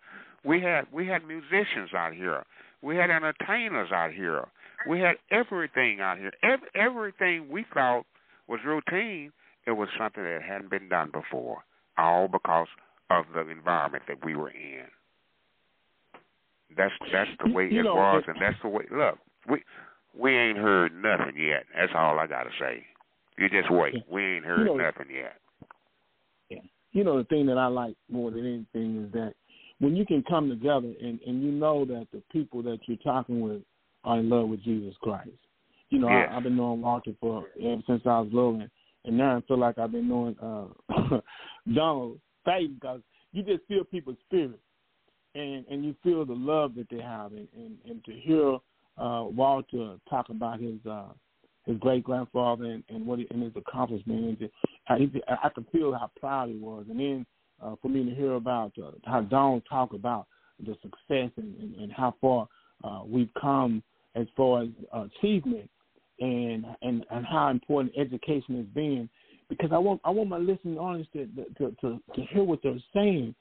[0.45, 2.45] We had we had musicians out here.
[2.83, 4.47] We had entertainers out here.
[4.89, 6.33] We had everything out here.
[6.43, 8.05] Every, everything we thought
[8.47, 9.33] was routine,
[9.67, 11.65] it was something that hadn't been done before.
[11.99, 12.69] All because
[13.11, 14.85] of the environment that we were in.
[16.77, 18.85] That's that's the way You it know, was, and that's the way.
[18.91, 19.19] Look,
[19.49, 19.63] we
[20.19, 21.65] we ain't heard nothing yet.
[21.75, 22.85] That's all I gotta say.
[23.39, 23.95] You just wait.
[24.11, 25.37] We ain't heard know, nothing yet.
[26.49, 26.59] Yeah.
[26.93, 29.35] you know the thing that I like more than anything is that
[29.79, 33.41] when you can come together and and you know that the people that you're talking
[33.41, 33.63] with
[34.05, 35.31] are in love with Jesus Christ.
[35.91, 36.29] You know, Yes.
[36.31, 38.71] I, I've been knowing Walter for ever since I was little, and,
[39.05, 41.19] and now I feel like I've been knowing uh
[41.75, 43.01] Donald Payton because
[43.33, 44.59] you just feel people's spirit,
[45.35, 48.59] and and you feel the love that they have, and and, and to hear
[48.99, 51.09] uh Walter talk about his uh
[51.67, 54.41] his great grandfather and, and what he, and his accomplishments.
[54.41, 54.51] And
[54.89, 56.87] I, he, I could feel how proud he was.
[56.89, 57.27] And then
[57.63, 60.27] uh, for me to hear about uh, how Don talk about
[60.65, 62.49] the success and, and, and how far
[62.85, 63.83] uh, we've come
[64.15, 65.69] as far as uh, achievement
[66.21, 69.09] and, and and how important education has been.
[69.49, 71.27] Because I want I want my listening audience to
[71.59, 73.35] to to, to hear what they're saying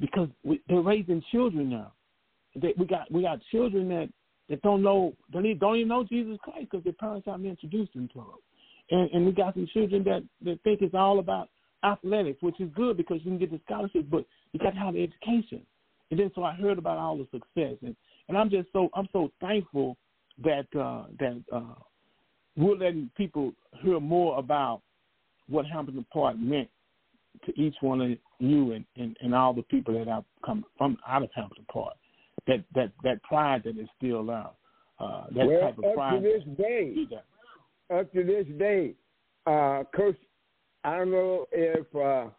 [0.00, 1.92] because we, they're raising children now.
[2.56, 4.08] They, we got we got children that
[4.48, 7.94] that don't know don't even, don't even know Jesus Christ because their parents haven't introduced
[7.94, 8.26] them to him.
[8.90, 11.48] And and we got some children that that think it's all about
[11.84, 14.94] athletics, which is good because you can get the scholarships, but you got to have
[14.94, 15.62] the education.
[16.10, 17.96] And then so I heard about all the success, and
[18.28, 19.96] and I'm just so I'm so thankful
[20.44, 21.74] that uh, that uh,
[22.56, 24.82] we're letting people hear more about
[25.48, 26.68] what Hamilton Park meant
[27.46, 30.98] to each one of you and, and, and all the people that have come from
[31.08, 31.94] out of Hamilton Park.
[32.46, 34.46] That that that pride that is still there.
[34.98, 36.16] Uh, that well, type of up pride.
[36.16, 36.94] to this day,
[37.92, 38.94] up to this day,
[39.46, 40.16] uh, Coach,
[40.84, 42.30] I don't know if uh,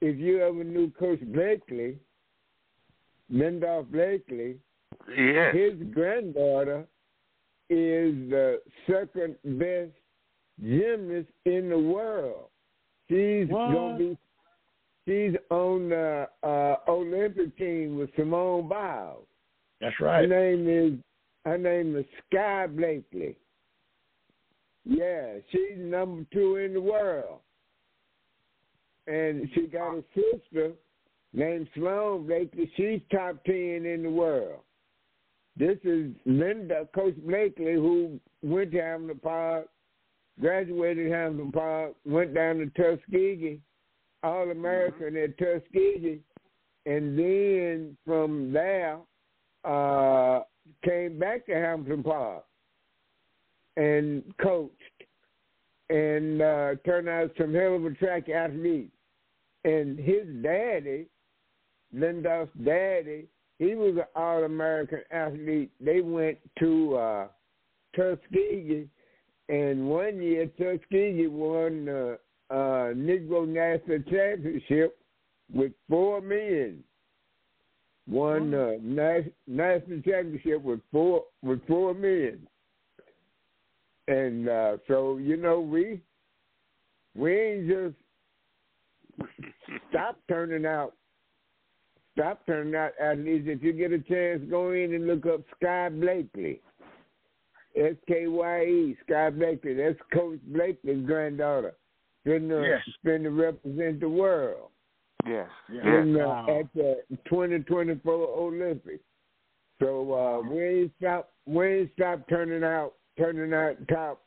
[0.00, 1.98] if you ever knew Coach Blakely,
[3.32, 4.56] Mendorf Blakely.
[5.16, 5.54] Yes.
[5.54, 6.86] His granddaughter
[7.68, 9.92] is the second best
[10.60, 12.48] gymnast in the world.
[13.08, 13.72] She's What?
[13.72, 14.18] gonna be.
[15.06, 19.24] She's on the uh, Olympic team with Simone Biles.
[19.80, 20.22] That's right.
[20.22, 20.98] Her name is
[21.44, 23.36] her name is Skye Blakely.
[24.84, 27.40] Yeah, she's number two in the world.
[29.06, 30.72] And she got a sister
[31.32, 32.70] named Sloan Blakely.
[32.76, 34.60] She's top ten in the world.
[35.56, 39.68] This is Linda, Coach Blakely, who went to Hamilton Park,
[40.40, 43.60] graduated Hamilton Park, went down to Tuskegee,
[44.22, 46.20] All American at Tuskegee,
[46.86, 48.98] and then from there
[49.64, 50.40] uh,
[50.84, 52.44] came back to Hamilton Park
[53.76, 54.72] and coached
[55.90, 58.90] and uh, turned out some hell of a track athlete.
[59.64, 61.06] And his daddy,
[61.94, 63.26] Lindorf's daddy,
[63.58, 65.70] he was an All American athlete.
[65.80, 67.26] They went to uh,
[67.94, 68.88] Tuskegee,
[69.48, 72.18] and one year Tuskegee won the
[72.50, 74.98] uh, Negro National Championship
[75.52, 76.82] with four men.
[78.08, 82.38] Won the nas- national championship with four with four men.
[84.06, 86.00] And uh, so you know we
[87.16, 89.28] we ain't just
[89.90, 90.92] stop turning out
[92.16, 93.46] stop turning out athletes.
[93.48, 96.60] If you get a chance, go in and look up Skye Blakely.
[97.76, 99.74] S K Y E, Skye Blakely.
[99.74, 101.74] That's Coach Blakely's granddaughter.
[102.26, 102.82] Been to, Yes.
[103.04, 104.70] been to represent the world
[105.24, 105.48] Yes.
[105.68, 105.80] Yeah.
[105.84, 106.04] Yes.
[106.04, 106.58] in, uh, Wow.
[106.60, 109.04] at the 2024 Olympics.
[109.80, 114.20] So uh, we ain't stop we ain't stop turning out turning out top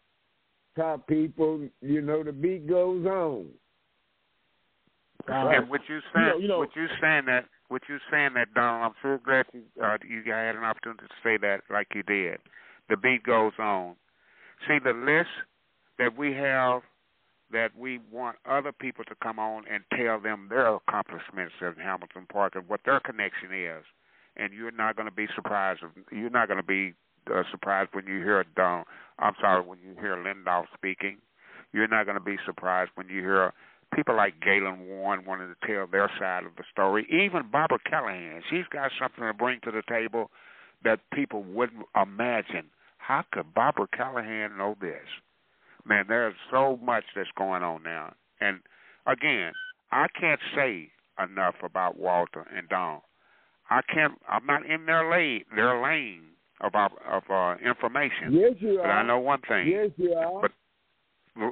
[0.78, 1.68] top people.
[1.82, 3.52] You know the beat goes on.
[5.28, 5.50] Wow.
[5.50, 8.34] And what you saying, You know- you know- what you saying that, what you saying
[8.34, 11.93] that, Donald, I'm so glad you, uh, you had an opportunity to say that like
[11.93, 12.39] you did.
[12.88, 13.95] The beat goes on.
[14.68, 15.30] See the list
[15.97, 16.82] that we have
[17.52, 22.28] that we want other people to come on and tell them their accomplishments in Hamilton
[22.32, 23.84] Park and what their connection is.
[24.38, 25.82] And you're not going to be surprised.
[26.12, 26.93] You're not going to be
[27.34, 28.86] uh, surprised when you hear Don.
[29.18, 31.18] I'm sorry, when you hear Lindoff speaking.
[31.74, 33.54] You're not going to be surprised when you hear
[33.93, 37.06] people like Galen Warren wanting to tell their side of the story.
[37.10, 40.32] Even Barbara Callahan, she's got something to bring to the table
[40.84, 42.70] that people wouldn't imagine.
[42.97, 45.06] How could Barbara Callahan know this?
[45.89, 48.13] Man, there's so much that's going on now.
[48.39, 48.59] And
[49.07, 49.53] again,
[49.91, 50.89] I can't say
[51.21, 53.01] enough about Walter and Don.
[53.71, 54.13] I can't.
[54.29, 55.43] I'm not in their lane.
[55.55, 56.21] Their lane
[56.61, 58.31] of of uh, information.
[58.31, 58.99] Yes, you but are.
[58.99, 59.67] I know one thing.
[59.67, 60.41] Yes, you are.
[60.41, 60.51] But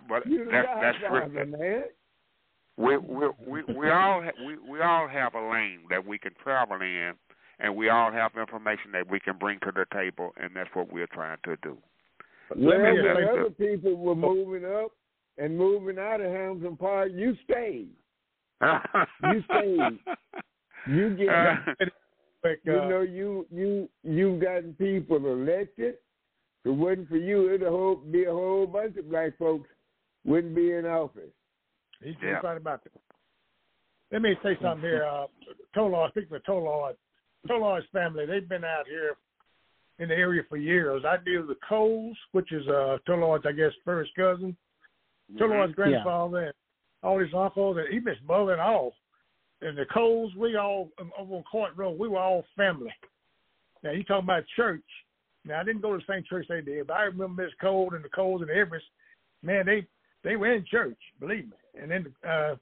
[0.08, 1.84] but you that's that's Godfather, man.
[2.78, 6.34] we we we we all ha- we we all have a lane that we can
[6.44, 7.14] travel in,
[7.60, 10.92] and we all have information that we can bring to the table, and that's what
[10.92, 11.78] we're trying to do.
[12.56, 14.92] Well, me when other people were moving up
[15.38, 17.90] and moving out of Hamilton Park, you stayed.
[19.24, 20.00] You stayed.
[20.88, 21.56] You get, Uh,
[22.42, 25.96] Quick, you uh, know, you you you've gotten people elected.
[26.64, 29.70] If it wasn't for you, it'd a whole, be a whole bunch of black folks
[30.26, 31.32] wouldn't be in office.
[32.02, 32.40] He's Yeah.
[32.44, 32.94] right about that.
[34.12, 35.04] Let me say something here.
[35.04, 35.28] Uh,
[35.76, 36.96] Tolard, speaking of Tolard,
[37.48, 39.16] Tolard's family, they've been out here
[40.00, 41.04] in the area for years.
[41.06, 44.56] I deal with Coles, which is uh, Tolard's, I guess, first cousin.
[45.38, 46.54] Tolard's grandfather and
[47.04, 48.94] all his uncles, and even his mother and all.
[49.62, 52.94] And the Coles, we all, um, over on Coit Road, we were all family.
[53.84, 54.84] Now, you talking about church.
[55.46, 57.92] Now, I didn't go to the same church they did, but I remember Miss Cole
[57.94, 58.86] and the Coles and the Everest.
[59.44, 59.86] Man, they
[60.24, 61.82] they were in church, believe me.
[61.82, 62.56] And then, uh,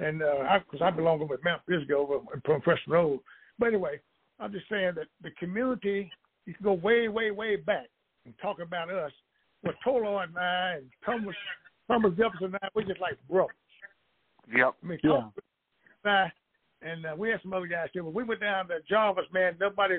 [0.00, 3.20] and uh, I, because I belong over at Mount Pisgah over from Preston Road.
[3.58, 4.00] But anyway,
[4.40, 6.10] I'm just saying that the community,
[6.46, 7.86] you can go way, way, way back
[8.24, 9.12] and talk about us.
[9.62, 11.34] With Tolar and I and Thomas,
[11.88, 13.56] Thomas Jefferson and I, we're just like brothers.
[14.54, 14.74] Yep.
[14.82, 15.10] I mean, Yeah.
[15.10, 15.32] Thomas
[16.04, 16.32] and I,
[16.82, 18.02] and uh, we had some other guys too.
[18.02, 19.56] But we went down to Jarvis, man.
[19.58, 19.96] Nobody,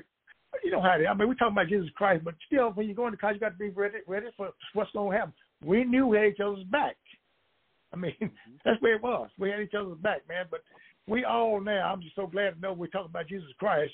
[0.64, 1.08] you know how it is.
[1.10, 3.40] I mean, we're talking about Jesus Christ, but still, when you go into college, you
[3.40, 5.34] got to be ready, ready for what's going to happen.
[5.64, 6.96] We knew we had each other's back.
[7.92, 8.14] I mean,
[8.66, 9.30] that's where it was.
[9.40, 10.46] We had each other's back, man.
[10.52, 10.62] But
[11.08, 13.94] we all now, I'm just so glad to know we're talking about Jesus Christ.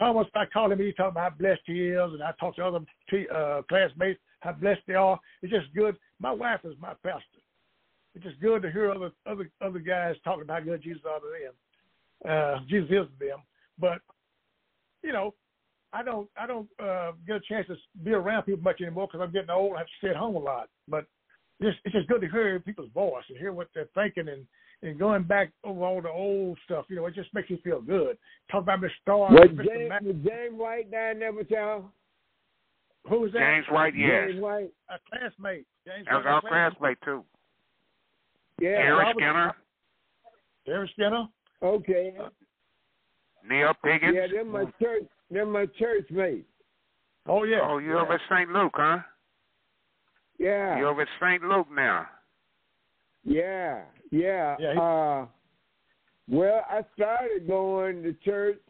[0.00, 2.64] Almost I call him, he talking about how blessed he is, and I talk to
[2.64, 2.80] other
[3.10, 5.18] t- uh, classmates how blessed they are.
[5.42, 5.96] It's just good.
[6.20, 7.42] My wife is my pastor.
[8.14, 11.20] It's just good to hear other other other guys talking about how good Jesus are
[11.20, 12.30] to them.
[12.30, 13.38] Uh, Jesus is to them.
[13.78, 14.00] But
[15.02, 15.34] you know,
[15.92, 19.24] I don't I don't uh, get a chance to be around people much anymore because
[19.24, 19.74] I'm getting old.
[19.74, 20.68] I have to stay at home a lot.
[20.86, 21.06] But
[21.60, 24.46] it's, it's just good to hear people's voice and hear what they're thinking and
[24.82, 26.84] and going back over all the old stuff.
[26.88, 28.16] You know, it just makes you feel good.
[28.50, 28.90] Talk about Mr.
[29.02, 31.84] Starr, Was James, was James White down there with y'all?
[33.08, 33.38] who was that?
[33.40, 34.28] James White, yes.
[34.30, 34.70] James White?
[34.90, 35.66] A classmate.
[35.86, 37.24] James That was White, our my classmate too.
[38.60, 38.70] Yeah.
[38.70, 39.54] Harry Robert- Skinner,
[40.66, 41.26] Terry Skinner.
[41.62, 42.14] Okay.
[42.20, 42.28] Uh,
[43.48, 44.14] Neil Piggins.
[44.14, 45.04] Yeah, they're my church.
[45.30, 46.44] They're my church mates.
[47.26, 47.60] Oh yeah.
[47.62, 48.50] Oh, you're over at St.
[48.50, 48.98] Luke, huh?
[50.38, 50.76] Yeah.
[50.78, 51.42] You're over at St.
[51.42, 52.06] Luke now.
[53.24, 54.56] Yeah, yeah.
[54.58, 55.26] Yeah, he- uh,
[56.30, 58.60] well, I started going to church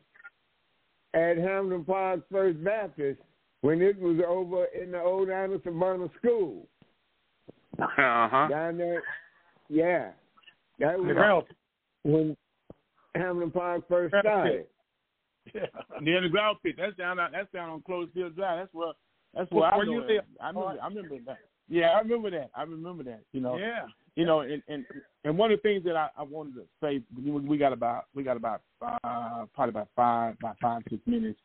[1.15, 3.21] at Hamilton Park First Baptist
[3.63, 6.67] when it was over in the old Anderson Burner School
[7.79, 8.49] Uh huh.
[8.49, 9.03] down there.
[9.69, 10.11] Yeah,
[10.79, 11.45] that The was ground.
[12.05, 12.37] when
[13.15, 14.67] Hamilton Park first Ground started.
[15.55, 15.67] Yeah.
[16.01, 16.75] Near the ground pit.
[16.79, 17.17] That's down.
[17.17, 18.59] That's down on Closeville Drive.
[18.61, 18.93] That's where.
[19.35, 20.07] That's Where- where, I where you it.
[20.07, 20.25] live.
[20.41, 20.77] I remember.
[20.83, 21.39] I remember that.
[21.69, 22.51] Yeah, I remember that.
[22.55, 23.21] I remember that.
[23.33, 23.57] You know.
[23.57, 23.87] Yeah.
[24.19, 24.85] You know, and and
[25.23, 28.25] and one of the things that I, I wanted to say, we got about we
[28.25, 31.39] got about uh, probably about five about five six minutes.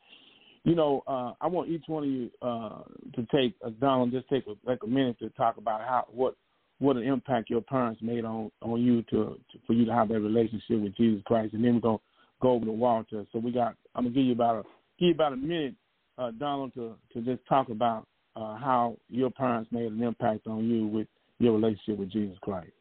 [0.64, 2.82] You know, uh, I want each one of you uh,
[3.14, 6.36] to take uh, Donald just take a, like a minute to talk about how what
[6.80, 10.08] what an impact your parents made on on you to, to for you to have
[10.08, 11.98] that relationship with Jesus Christ, and then we're gonna
[12.41, 13.24] go over to Walter.
[13.32, 14.64] So we got I'm gonna give you about a
[15.00, 15.76] give you about a minute,
[16.18, 20.68] uh, Donald, to to just talk about uh, how your parents made an impact on
[20.68, 21.08] you with
[21.39, 22.73] your relationship with Jesus Christ.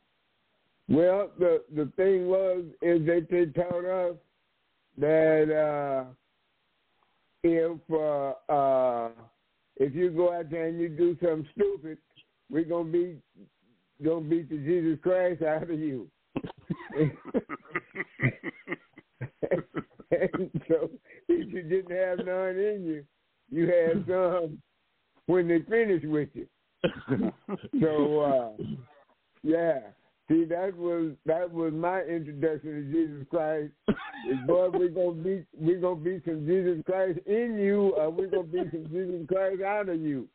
[0.88, 4.16] Well, the the thing was is that they told us
[4.98, 6.04] that uh,
[7.42, 9.08] if uh, uh,
[9.76, 11.98] if you go out there and you do something stupid,
[12.50, 13.18] we're gonna beat
[14.04, 16.08] gonna beat the Jesus Christ out of you.
[16.96, 17.12] and
[20.68, 20.90] so
[21.28, 23.04] if you didn't have none in you,
[23.50, 24.58] you had some
[25.26, 26.46] when they finished with you.
[27.80, 28.64] So uh
[29.42, 29.78] yeah.
[30.28, 33.72] See that was that was my introduction to Jesus Christ.
[34.30, 38.28] Is boy we're gonna be we're gonna be some Jesus Christ in you or we're
[38.28, 40.28] gonna be some Jesus Christ out of you.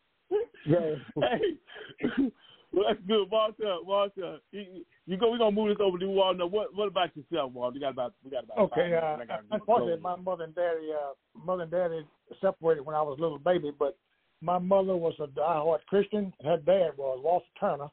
[0.70, 2.32] So hey,
[2.74, 3.78] well, that's good, Walter.
[3.84, 5.32] Walter, you, you go.
[5.32, 6.46] We're gonna move this over to Walter.
[6.46, 7.76] What What about yourself, Walter?
[7.76, 8.58] We got about we got about.
[8.58, 8.94] Okay.
[8.94, 11.14] Uh, unfortunately, my mother and daddy, uh,
[11.46, 12.06] mother and daddy
[12.42, 13.72] separated when I was a little baby.
[13.78, 13.98] But
[14.42, 16.34] my mother was a diehard Christian.
[16.44, 17.88] Her dad was Walter Turner.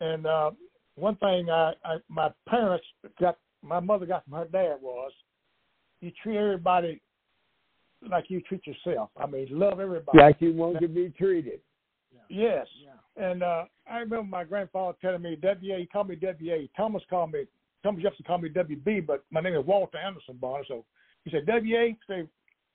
[0.00, 0.50] And uh,
[0.94, 2.86] one thing I, I my parents
[3.20, 5.12] got, my mother got from her dad was,
[6.00, 7.00] you treat everybody
[8.08, 9.10] like you treat yourself.
[9.16, 10.18] I mean, love everybody.
[10.18, 11.60] Like you want to be treated.
[12.28, 12.66] Yes.
[12.84, 13.30] Yeah.
[13.30, 16.68] And uh, I remember my grandfather telling me, W.A., he called me W.A.
[16.76, 17.44] Thomas called me,
[17.82, 20.64] Thomas Jefferson called me W.B., but my name is Walter Anderson Bonner.
[20.68, 20.84] So
[21.24, 22.28] he said, W.A., say,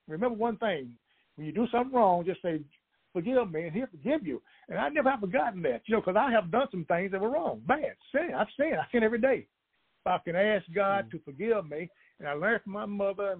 [0.07, 0.91] remember one thing.
[1.35, 2.59] When you do something wrong, just say,
[3.13, 4.41] forgive me, and he'll forgive you.
[4.69, 7.21] And I never have forgotten that, you know, because I have done some things that
[7.21, 8.29] were wrong, bad, sin.
[8.37, 8.75] I've sinned.
[8.75, 9.47] I sin every day.
[10.05, 11.17] I can ask God mm-hmm.
[11.17, 11.89] to forgive me.
[12.19, 13.37] And I learned from my mother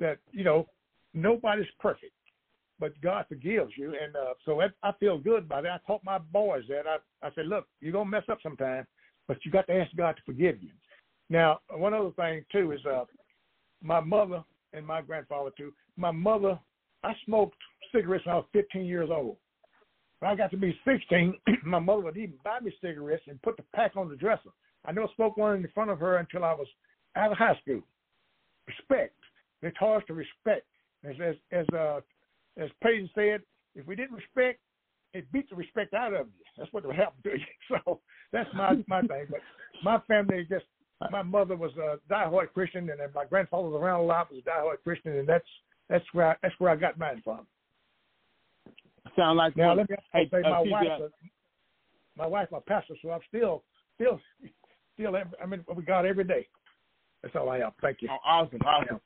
[0.00, 0.66] that, you know,
[1.12, 2.12] nobody's perfect
[2.80, 5.70] but God forgives you, and uh, so I, I feel good about it.
[5.70, 6.84] I taught my boys that.
[6.86, 8.86] I I said, look, you're gonna mess up sometime,
[9.26, 10.70] but you got to ask God to forgive you.
[11.28, 13.04] Now, one other thing too is uh,
[13.82, 15.72] my mother and my grandfather too.
[15.96, 16.58] My mother,
[17.02, 17.58] I smoked
[17.92, 19.36] cigarettes when I was 15 years old.
[20.20, 21.34] When I got to be 16,
[21.64, 24.50] my mother would even buy me cigarettes and put the pack on the dresser.
[24.84, 26.66] I never smoked one in front of her until I was
[27.16, 27.82] out of high school.
[28.66, 29.14] Respect.
[29.62, 30.66] They taught us to respect.
[31.04, 32.00] As as, as uh,
[32.56, 33.42] as Payton said,
[33.74, 34.60] if we didn't respect,
[35.14, 36.44] it beats the respect out of you.
[36.56, 37.44] That's what will happen to you.
[37.86, 38.00] So
[38.32, 39.26] that's my my thing.
[39.30, 39.40] But
[39.84, 40.64] my family just
[41.10, 44.48] my mother was a diehard Christian, and my grandfather was around a lot was a
[44.48, 45.46] diehard Christian, and that's
[45.88, 47.46] that's where I, that's where I got mine from.
[49.16, 49.74] Sound like now?
[49.74, 51.08] Let me hey, say uh, my wife, uh,
[52.16, 53.62] my wife, my pastor, so I'm still
[53.96, 54.20] still
[54.94, 56.46] still I mean with God every day.
[57.22, 57.72] That's all I have.
[57.80, 58.08] Thank you.
[58.10, 59.00] Oh, awesome, awesome.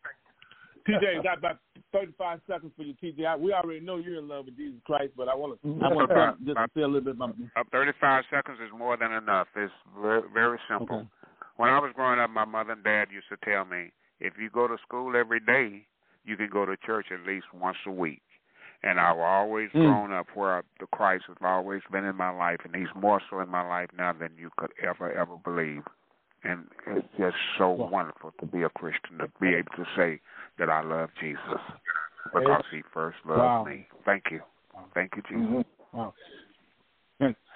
[0.88, 1.58] TJ, you got about
[1.92, 3.38] 35 seconds for you, TJ.
[3.38, 6.10] we already know you're in love with Jesus Christ, but I want to I want
[6.10, 7.36] to just about, say a little bit about.
[7.56, 9.46] Uh, 35 seconds is more than enough.
[9.54, 10.96] It's very, very simple.
[10.96, 11.08] Okay.
[11.56, 14.50] When I was growing up, my mother and dad used to tell me, if you
[14.50, 15.86] go to school every day,
[16.24, 18.22] you can go to church at least once a week.
[18.84, 19.84] And I've always mm.
[19.84, 23.40] grown up where the Christ has always been in my life, and He's more so
[23.40, 25.82] in my life now than you could ever, ever believe.
[26.44, 30.20] And it's just so wonderful to be a Christian, to be able to say
[30.58, 31.60] that I love Jesus
[32.34, 33.64] because He first loved wow.
[33.64, 33.86] me.
[34.04, 34.40] Thank you.
[34.94, 35.46] Thank you, Jesus.
[35.46, 35.98] Mm-hmm.
[35.98, 36.14] Wow.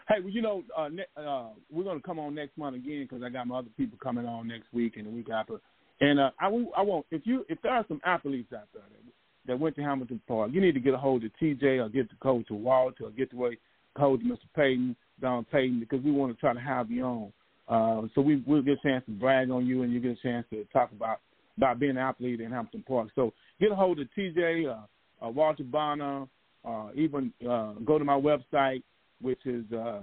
[0.08, 3.06] Hey, well, you know, uh, ne- uh, we're going to come on next month again
[3.08, 5.60] because I got my other people coming on next week and the week after.
[6.00, 6.46] And uh, I,
[6.76, 7.06] I won't.
[7.10, 9.12] If you, if there are some athletes out there that,
[9.46, 12.08] that went to Hamilton Park, you need to get a hold of TJ or get
[12.08, 13.58] the coach to Walter or get the way
[13.96, 14.38] to Mr.
[14.54, 17.32] Payton, Don Payton, because we want to try to have you on.
[17.68, 20.22] Uh, so we we'll get a chance to brag on you, and you get a
[20.22, 21.20] chance to talk about
[21.56, 23.08] about being an athlete in Hamilton Park.
[23.14, 26.26] So get a hold of TJ, uh, uh, Walter Bonner,
[26.64, 28.82] uh, even uh, go to my website,
[29.20, 30.00] which is uh,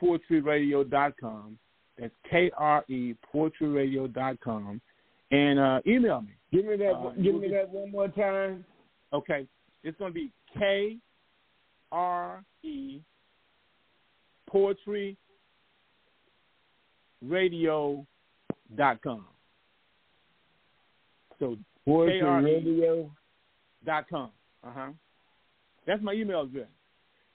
[0.00, 1.58] poetryradio.com.
[1.98, 4.80] That's KRE poetryradio.com.
[5.32, 6.34] And uh, email me.
[6.52, 6.92] Give me that.
[6.92, 8.64] Uh, give me that one more time.
[9.12, 9.46] Okay,
[9.84, 10.96] it's going to be K
[11.92, 13.00] R E
[14.48, 15.16] poetry
[17.22, 18.06] Radio
[18.76, 19.24] dot com.
[21.38, 21.56] So
[21.86, 23.10] radio
[23.84, 24.30] dot com.
[24.64, 24.88] Uh huh.
[25.86, 26.68] That's my email address.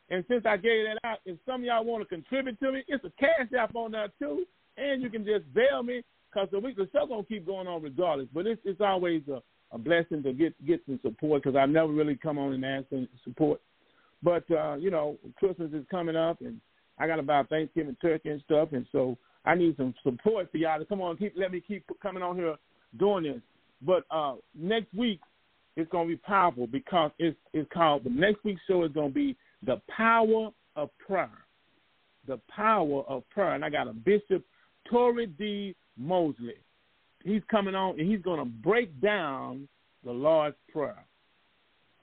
[0.10, 2.84] And since I gave that out, if some of y'all want to contribute to me,
[2.88, 4.46] it's a cash app on there too,
[4.78, 6.04] and you can just bail me
[6.36, 8.28] because the week the show gonna keep going on regardless.
[8.34, 9.42] But it's it's always a,
[9.72, 12.90] a blessing to get get some support because I've never really come on and ask
[12.90, 13.62] for support.
[14.22, 16.60] But uh, you know, Christmas is coming up, and
[17.00, 20.80] I got about Thanksgiving turkey and stuff, and so I need some support for y'all
[20.80, 22.56] to come on, keep let me keep coming on here
[22.98, 23.42] doing this.
[23.82, 25.22] But uh, next week
[25.78, 29.38] it's gonna be powerful because it's it's called the next week's show is gonna be
[29.66, 31.30] the power of prayer.
[32.28, 33.54] The power of prayer.
[33.54, 34.44] And I got a Bishop
[34.90, 35.76] Tory D.
[35.98, 36.56] Mosley.
[37.24, 39.68] He's coming on and he's gonna break down
[40.04, 41.06] the Lord's Prayer.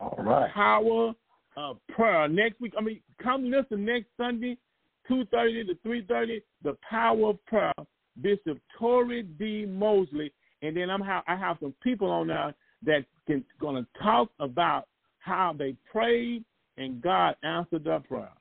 [0.01, 0.49] All right.
[0.49, 1.13] The power
[1.57, 2.29] of prayer.
[2.29, 4.59] Next week, I mean, come listen next Sunday,
[5.07, 6.43] two thirty to three thirty.
[6.63, 7.73] The power of prayer.
[8.21, 9.65] Bishop Tory D.
[9.67, 10.33] Mosley
[10.63, 12.55] and then I'm ha- I have some people on there
[12.85, 14.87] that can going to talk about
[15.19, 16.45] how they prayed
[16.79, 18.33] and God answered their prayer.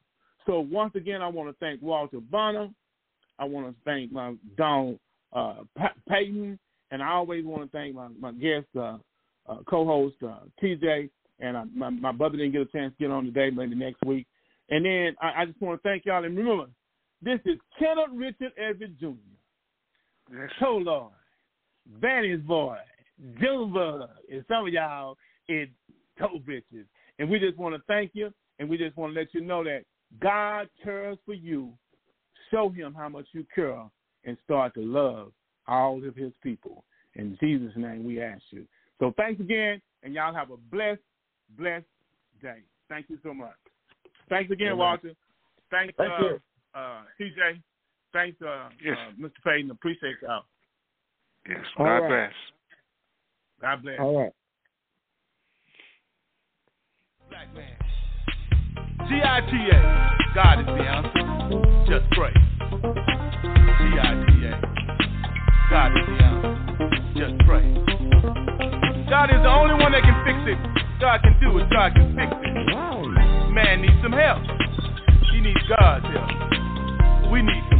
[0.45, 2.69] So once again, I want to thank Walter Bonner.
[3.37, 4.99] I want to thank my Don
[5.33, 5.55] uh,
[6.09, 6.59] Payton,
[6.91, 8.97] and I always want to thank my my guest uh,
[9.47, 11.09] uh, co-host uh, TJ.
[11.39, 14.03] And I, my my brother didn't get a chance to get on today, maybe next
[14.05, 14.27] week.
[14.69, 16.23] And then I, I just want to thank y'all.
[16.23, 16.67] And remember,
[17.21, 19.07] this is Kenneth Richard Everett Jr.
[20.31, 20.49] Yes.
[20.59, 21.13] So Lord.
[21.99, 22.77] Vanny's boy,
[23.17, 25.17] and some of y'all
[25.49, 25.67] in
[26.19, 26.85] toe bitches.
[27.19, 29.63] And we just want to thank you, and we just want to let you know
[29.63, 29.81] that
[30.21, 31.73] God cares for you,
[32.49, 33.83] show him how much you care
[34.25, 35.31] and start to love
[35.67, 36.83] all of his people.
[37.15, 38.65] In Jesus' name we ask you.
[38.99, 41.01] So thanks again, and y'all have a blessed,
[41.57, 41.85] blessed
[42.41, 42.59] day.
[42.89, 43.55] Thank you so much.
[44.29, 44.77] Thanks again, Amen.
[44.77, 45.13] Walter.
[45.69, 46.39] Thanks, Thank uh, you.
[46.75, 47.61] uh, TJ.
[48.13, 48.97] Thanks, uh, yes.
[48.97, 49.31] uh, Mr.
[49.43, 49.71] Payton.
[49.71, 50.43] Appreciate y'all.
[51.47, 51.59] Yes.
[51.77, 52.09] God right.
[52.09, 52.33] bless.
[53.61, 53.99] God bless.
[53.99, 54.33] All right.
[57.29, 57.75] Black man.
[59.07, 60.35] G-I-T-A.
[60.35, 61.99] God is the answer.
[61.99, 62.50] Just pray.
[62.71, 64.53] G-I-T-A.
[65.69, 66.55] God is the answer.
[67.19, 67.67] Just pray.
[69.09, 70.55] God is the only one that can fix it.
[71.01, 71.67] God can do it.
[71.69, 72.51] God can fix it.
[73.51, 74.39] Man needs some help.
[75.31, 76.31] He needs God's help.
[77.31, 77.70] We need